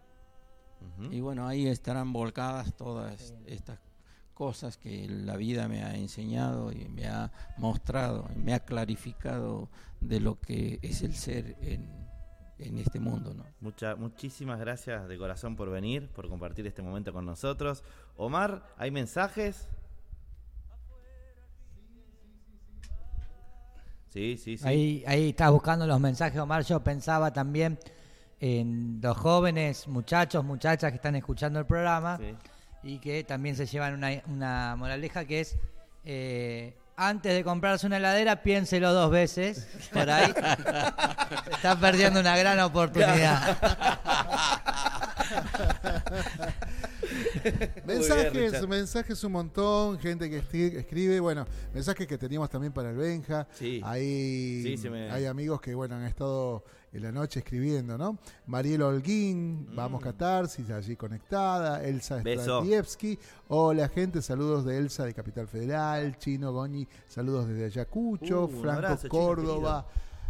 [1.11, 3.79] Y bueno, ahí estarán volcadas todas estas
[4.35, 9.69] cosas que la vida me ha enseñado y me ha mostrado, y me ha clarificado
[10.01, 11.89] de lo que es el ser en,
[12.59, 13.45] en este mundo, ¿no?
[13.61, 17.85] Mucha- muchísimas gracias de corazón por venir, por compartir este momento con nosotros.
[18.17, 19.69] Omar, ¿hay mensajes?
[24.17, 24.67] Sí, sí, sí.
[24.67, 26.65] Ahí, ahí estás buscando los mensajes, Omar.
[26.65, 27.79] Yo pensaba también
[28.41, 32.35] en los jóvenes muchachos, muchachas que están escuchando el programa Sí.
[32.83, 35.57] y que también se llevan una, una moraleja que es
[36.05, 40.31] eh, antes de comprarse una heladera piénselo dos veces por ahí
[41.53, 43.59] está perdiendo una gran oportunidad
[47.87, 50.39] Mensajes, mensajes un montón, gente que
[50.79, 53.47] escribe, bueno, mensajes que teníamos también para el Benja.
[53.55, 53.81] Sí.
[53.85, 58.19] Hay, Sí, se me- hay amigos que bueno han estado en la noche escribiendo, ¿no?
[58.47, 62.23] Mariel Holguín, vamos Catarsis, allí conectada, Elsa Mm.
[62.23, 62.43] Beso.
[62.43, 63.19] Stratievsky,
[63.49, 68.71] hola gente, saludos de Elsa de Capital Federal, Chino Goñi, saludos desde Ayacucho, Uh, Franco
[68.71, 69.87] abrazo, Chino, Córdoba.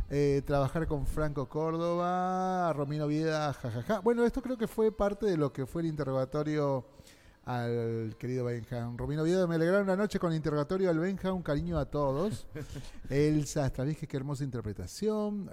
[0.08, 4.00] Eh, trabajar con Franco Córdoba, Romino Vieda, jajaja.
[4.00, 6.86] Bueno, esto creo que fue parte de lo que fue el interrogatorio
[7.44, 8.88] al querido Benja.
[8.96, 12.46] Romino Vieda, me alegraron la noche con el interrogatorio al Benja, un cariño a todos.
[13.10, 15.50] Elsa Stravinsky, qué hermosa interpretación,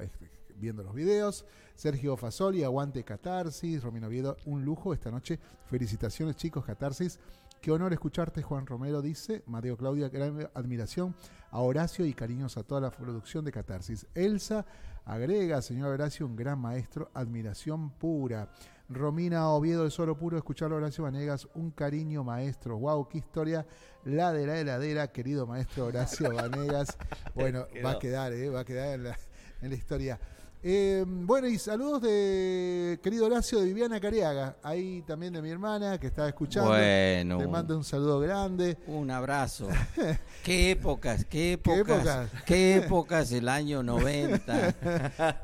[0.55, 1.45] viendo los videos.
[1.75, 3.81] Sergio Fasoli, aguante Catarsis.
[3.81, 5.39] Romino Viedo, un lujo esta noche.
[5.65, 7.19] Felicitaciones chicos, Catarsis.
[7.63, 9.41] Qué honor escucharte, Juan Romero dice.
[9.45, 11.15] Mateo Claudia, gran admiración
[11.49, 14.05] a Horacio y cariños a toda la producción de Catarsis.
[14.13, 14.65] Elsa
[15.05, 18.49] agrega, señor Horacio, un gran maestro, admiración pura.
[18.89, 22.77] Romina Oviedo de Solo Puro, escuchar a Horacio Vanegas, un cariño maestro.
[22.77, 23.65] Wow, qué historia.
[24.03, 26.97] La de la heladera, querido maestro Horacio Vanegas.
[27.33, 28.49] Bueno, va a quedar, ¿eh?
[28.49, 29.17] va a quedar en la,
[29.61, 30.19] en la historia.
[30.65, 35.99] Eh, bueno, y saludos de querido Horacio de Viviana Cariaga, ahí también de mi hermana
[35.99, 36.69] que está escuchando.
[36.69, 37.37] Bueno.
[37.37, 38.77] Te mando un saludo grande.
[38.87, 39.67] Un abrazo.
[40.43, 41.79] qué épocas, qué épocas.
[41.81, 42.29] épocas?
[42.45, 44.75] Qué épocas, el año 90.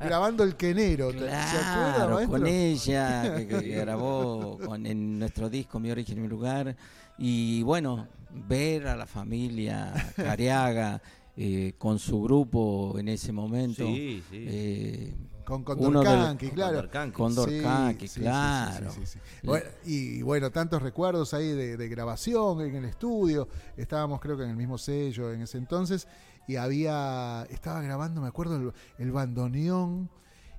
[0.00, 1.10] Grabando el quenero.
[1.12, 6.22] ¿te- ¿Se acuerda, Claro, con ella, que, que grabó con, en nuestro disco Mi Origen,
[6.22, 6.74] Mi Lugar.
[7.18, 11.02] Y bueno, ver a la familia Cariaga
[11.36, 13.86] eh, con su grupo en ese momento.
[13.86, 14.44] Sí, sí.
[14.48, 16.74] eh, Con uno Condor del- Canqui, claro.
[16.76, 17.16] Condor Canqui.
[17.16, 17.58] Condor Sí,
[18.20, 18.90] claro.
[18.90, 19.46] sí, sí, sí, sí.
[19.46, 23.48] Bueno, y bueno, tantos recuerdos ahí de, de grabación en el estudio.
[23.76, 26.06] Estábamos creo que en el mismo sello en ese entonces.
[26.46, 30.10] Y había, estaba grabando, me acuerdo, el, el bandoneón.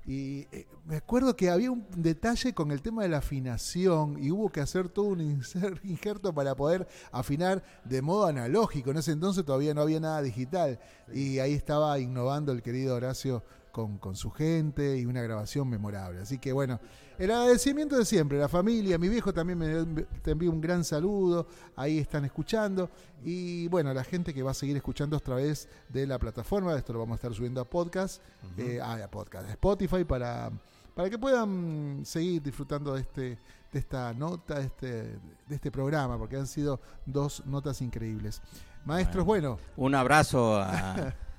[0.04, 4.32] Y eh, me acuerdo que había un detalle con el tema de la afinación y
[4.32, 5.20] hubo que hacer todo un
[5.84, 8.90] injerto para poder afinar de modo analógico.
[8.90, 10.80] En ese entonces todavía no había nada digital.
[11.12, 16.20] Y ahí estaba innovando el querido Horacio con, con su gente y una grabación memorable.
[16.20, 16.78] Así que bueno,
[17.18, 21.48] el agradecimiento de siempre, la familia, mi viejo también me te envío un gran saludo,
[21.74, 22.90] ahí están escuchando
[23.24, 26.92] y bueno, la gente que va a seguir escuchando a través de la plataforma, esto
[26.92, 28.22] lo vamos a estar subiendo a podcast,
[28.58, 30.50] eh, ah, a podcast, a Spotify para,
[30.94, 33.38] para que puedan seguir disfrutando de este
[33.72, 38.42] de esta nota, de este, de este programa, porque han sido dos notas increíbles.
[38.84, 41.14] Maestros, bueno, Un abrazo a,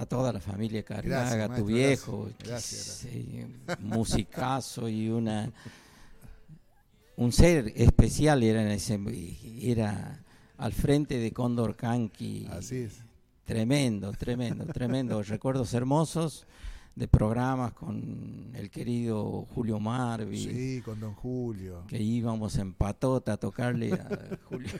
[0.00, 5.52] a toda la familia Gracias, a tu viejo, gracias, gracias, musicazo y una
[7.16, 8.98] un ser especial era en ese
[9.60, 10.22] era
[10.56, 12.48] al frente de Cóndor Canqui.
[12.50, 13.02] así es.
[13.44, 15.22] Tremendo, tremendo, tremendo.
[15.22, 16.46] Recuerdos hermosos
[16.96, 20.38] de programas con el querido Julio Marvi.
[20.44, 21.84] Sí, con Don Julio.
[21.88, 24.08] Que íbamos en patota a tocarle a
[24.48, 24.72] Julio.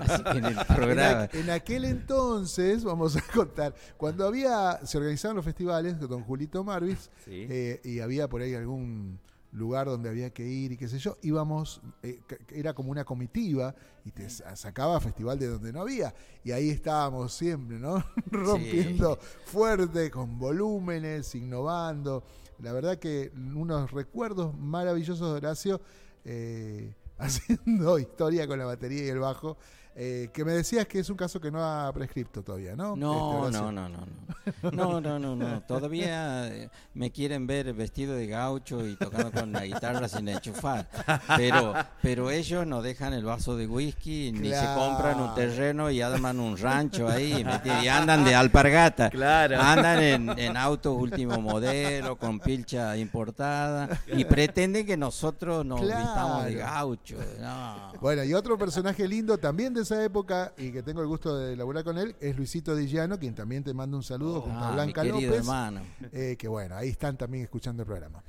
[0.00, 1.28] Así que en el En, programa.
[1.32, 7.10] en aquel entonces, vamos a contar, cuando había, se organizaban los festivales, Don Julito Marvis,
[7.24, 7.46] Sí.
[7.48, 9.18] eh, y había por ahí algún
[9.52, 12.20] lugar donde había que ir y qué sé yo, íbamos, eh,
[12.52, 16.14] era como una comitiva y te sa- sacaba festival de donde no había.
[16.44, 18.04] Y ahí estábamos siempre, ¿no?
[18.30, 22.24] Rompiendo fuerte, con volúmenes, innovando.
[22.58, 25.80] La verdad que unos recuerdos maravillosos de Horacio
[26.24, 29.56] eh, haciendo historia con la batería y el bajo.
[30.00, 32.90] Eh, que me decías que es un caso que no ha prescripto todavía, ¿no?
[32.90, 33.60] Este, No, Horacio.
[33.62, 34.28] no, no, no, no.
[34.72, 35.60] No, no, no, no.
[35.62, 40.88] Todavía eh, me quieren ver vestido de gaucho y tocando con la guitarra sin enchufar.
[41.36, 44.80] Pero, pero ellos no dejan el vaso de whisky ni se Claro.
[44.80, 49.10] compran un terreno y arman un rancho ahí ¿me y andan de alpargata.
[49.10, 49.60] Claro.
[49.60, 56.04] Andan en, en autos último modelo, con pilcha importada y pretenden que nosotros nos Claro.
[56.04, 57.16] vistamos de gaucho.
[57.40, 57.92] No.
[58.00, 61.56] Bueno, y otro personaje lindo también de esa época y que tengo el gusto de
[61.56, 64.72] laburar con él es Luisito Dillano, quien también te manda un saludo junto a Ah,
[64.72, 65.30] Blanca López.
[65.32, 65.80] hermano.
[66.12, 68.22] eh, que bueno, ahí están también escuchando el programa.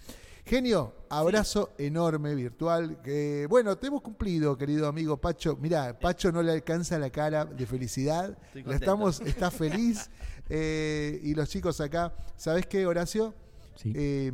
[0.46, 3.02] Genio, abrazo enorme virtual.
[3.04, 5.56] Que bueno, te hemos cumplido, querido amigo Pacho.
[5.62, 8.36] Mira, Pacho no le alcanza la cara de felicidad.
[8.48, 10.10] Estoy La estamos, está feliz.
[10.50, 13.34] eh, y los chicos acá, ¿sabes qué, Horacio?
[13.76, 13.94] Sí.
[13.96, 14.32] Eh,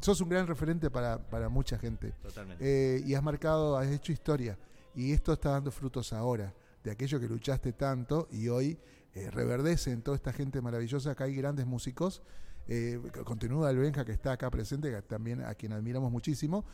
[0.00, 2.12] sos un gran referente para, para mucha gente.
[2.22, 2.64] Totalmente.
[2.96, 4.58] Eh, y has marcado, has hecho historia.
[4.94, 8.78] Y esto está dando frutos ahora, de aquello que luchaste tanto y hoy
[9.14, 11.12] eh, reverdece en toda esta gente maravillosa.
[11.12, 12.22] Acá hay grandes músicos.
[12.66, 16.64] Eh, continúa el Benja que está acá presente, que también a quien admiramos muchísimo.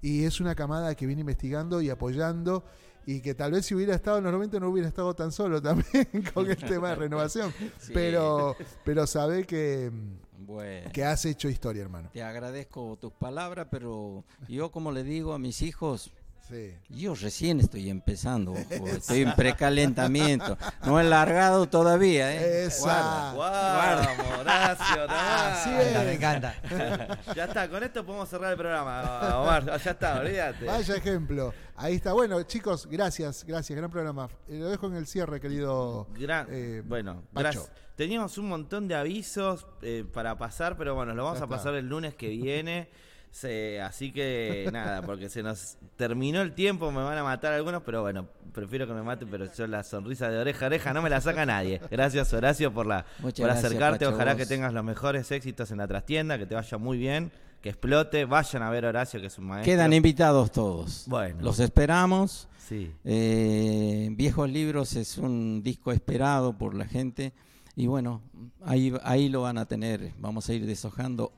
[0.00, 2.64] Y es una camada que viene investigando y apoyando.
[3.06, 5.62] Y que tal vez si hubiera estado en los 90 no hubiera estado tan solo
[5.62, 7.52] también con el tema de renovación.
[7.78, 7.92] Sí.
[7.94, 9.90] Pero, pero sabe que,
[10.38, 10.90] Bueno.
[10.92, 12.10] que has hecho historia, hermano.
[12.12, 16.12] Te agradezco tus palabras, pero yo como le digo a mis hijos,
[16.48, 16.74] Sí.
[16.88, 20.56] yo recién estoy empezando, ojo, estoy en precalentamiento,
[20.86, 22.64] no he largado todavía, ¿eh?
[22.64, 23.32] Esa.
[23.34, 24.14] Guarda.
[24.16, 24.78] Nomás.
[25.08, 25.88] Así Me es.
[25.88, 27.18] encanta, me encanta.
[27.36, 29.66] Ya está, con esto podemos cerrar el programa, Omar.
[29.82, 30.64] Ya está, olvídate.
[30.64, 31.52] Vaya ejemplo.
[31.76, 32.12] Ahí está.
[32.12, 33.76] Bueno, chicos, gracias, gracias.
[33.76, 34.28] Gran programa.
[34.48, 36.06] Eh, lo dejo en el cierre, querido.
[36.18, 37.70] Gran- eh, bueno, gracias.
[37.94, 41.56] Teníamos un montón de avisos eh, para pasar, pero bueno, lo vamos Ya a está.
[41.56, 42.88] pasar el lunes que viene.
[43.30, 47.82] Se- así que nada, porque se nos terminó el tiempo, me van a matar algunos,
[47.82, 51.02] pero bueno, prefiero que me maten, pero yo la sonrisa de oreja a oreja no
[51.02, 51.80] me la saca nadie.
[51.90, 54.40] Gracias Horacio por la Muchas por gracias, acercarte, Pacho, ojalá vos.
[54.42, 57.30] que tengas los mejores éxitos en la trastienda, que te vaya muy bien,
[57.62, 59.72] que explote, vayan a ver a Horacio que es un maestro.
[59.72, 61.04] Quedan invitados todos.
[61.06, 61.40] Bueno.
[61.42, 62.48] Los esperamos.
[62.66, 62.92] Sí.
[63.04, 67.32] Eh, Viejos Libros es un disco esperado por la gente
[67.76, 68.20] y bueno,
[68.64, 70.12] ahí, ahí lo van a tener.
[70.18, 71.32] Vamos a ir deshojando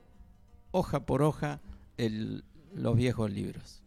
[0.73, 1.61] hoja por hoja
[2.07, 2.45] el,
[2.75, 3.83] los viejos libros.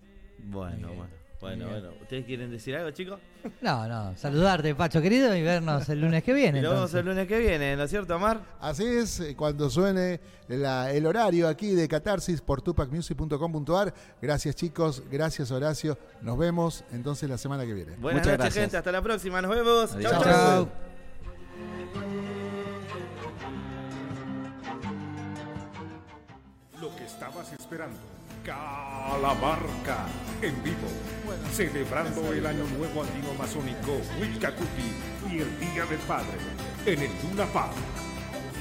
[0.46, 1.08] Bueno, bueno,
[1.40, 1.90] bueno, bueno.
[2.02, 3.20] ¿Ustedes quieren decir algo, chicos?
[3.62, 6.60] No, no, saludarte, Pacho querido, y vernos el lunes que viene.
[6.60, 8.42] Y lo vemos el lunes que viene, ¿no es cierto, Omar?
[8.62, 13.94] Así es, eh, cuando suene la- el horario aquí de Catarsis por tupacmusic.com.ar.
[14.22, 15.04] Gracias, chicos.
[15.12, 15.98] Gracias, Horacio.
[16.22, 17.96] Nos vemos entonces la semana que viene.
[17.98, 18.64] Buenas Muchas noches, gracias.
[18.64, 18.78] gente.
[18.78, 19.42] Hasta la próxima.
[19.42, 19.94] Nos vemos.
[19.94, 20.12] Adiós.
[20.12, 20.70] Chau,
[27.14, 27.98] estabas esperando.
[28.44, 30.08] Calamarca
[30.42, 30.88] en vivo.
[31.52, 34.92] Celebrando el Año Nuevo Andino Masónico Huicacuti
[35.30, 36.38] y el Día del Padre.
[36.86, 37.74] en el Luna Park.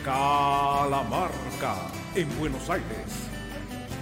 [0.05, 1.77] Calamarca
[2.15, 3.31] en Buenos Aires.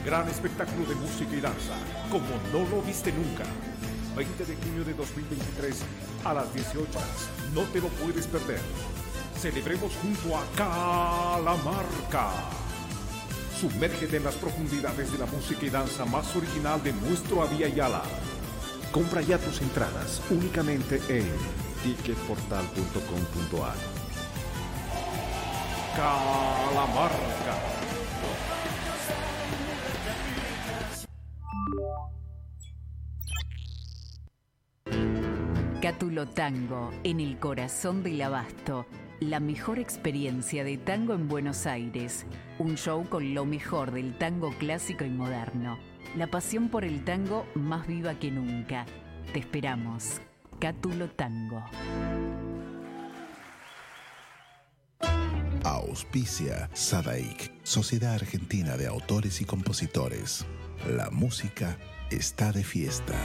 [0.05, 1.75] Gran espectáculo de música y danza,
[2.11, 3.45] como no lo viste nunca.
[4.17, 5.83] 20 de junio de 2023
[6.25, 7.31] a las 18 horas.
[7.55, 8.61] No te lo puedes perder.
[9.39, 12.60] Celebremos junto a Calamarca.
[13.61, 18.01] Sumérgete en las profundidades de la música y danza más original de nuestro Avia Yala.
[18.91, 21.27] Compra ya tus entradas únicamente en
[21.82, 23.74] ticketportal.com.ar.
[25.95, 27.59] Calamarca.
[35.82, 38.87] Cátulo Tango, en el corazón del abasto.
[39.21, 42.25] La mejor experiencia de tango en Buenos Aires.
[42.59, 45.79] Un show con lo mejor del tango clásico y moderno.
[46.17, 48.87] La pasión por el tango más viva que nunca.
[49.35, 50.23] Te esperamos.
[50.59, 51.63] Cátulo Tango.
[55.65, 60.47] Auspicia Sadaik, Sociedad Argentina de Autores y Compositores.
[60.89, 61.77] La música
[62.11, 63.19] está de fiesta.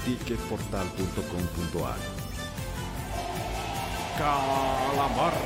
[0.04, 1.96] ticketportal.com.ar.
[4.18, 5.40] Calamarca.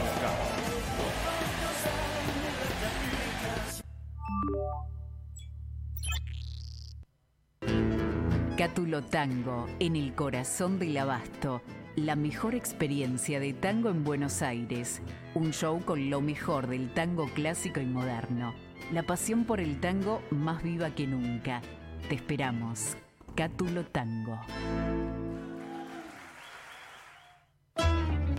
[8.58, 11.62] Cátulo Tango, en el corazón del abasto.
[11.96, 15.00] La mejor experiencia de tango en Buenos Aires.
[15.34, 18.52] Un show con lo mejor del tango clásico y moderno.
[18.92, 21.62] La pasión por el tango más viva que nunca.
[22.08, 22.96] Te esperamos.
[23.36, 24.40] Cátulo Tango.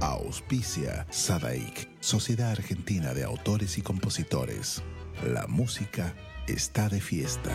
[0.02, 4.84] Auspicia Sadaik, Sociedad Argentina de Autores y Compositores.
[5.24, 6.14] La música
[6.46, 7.54] está de fiesta.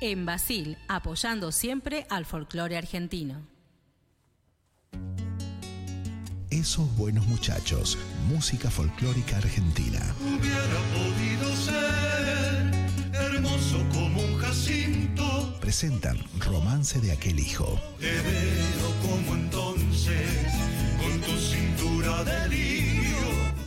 [0.00, 3.59] En Basil, apoyando siempre al folclore argentino.
[6.50, 7.96] Esos buenos muchachos,
[8.28, 10.00] música folclórica argentina.
[10.20, 15.56] Hubiera podido ser hermoso como un jacinto.
[15.60, 17.80] Presentan Romance de aquel hijo.
[18.00, 20.28] Te veo como entonces,
[20.98, 23.14] con tu cintura de lío.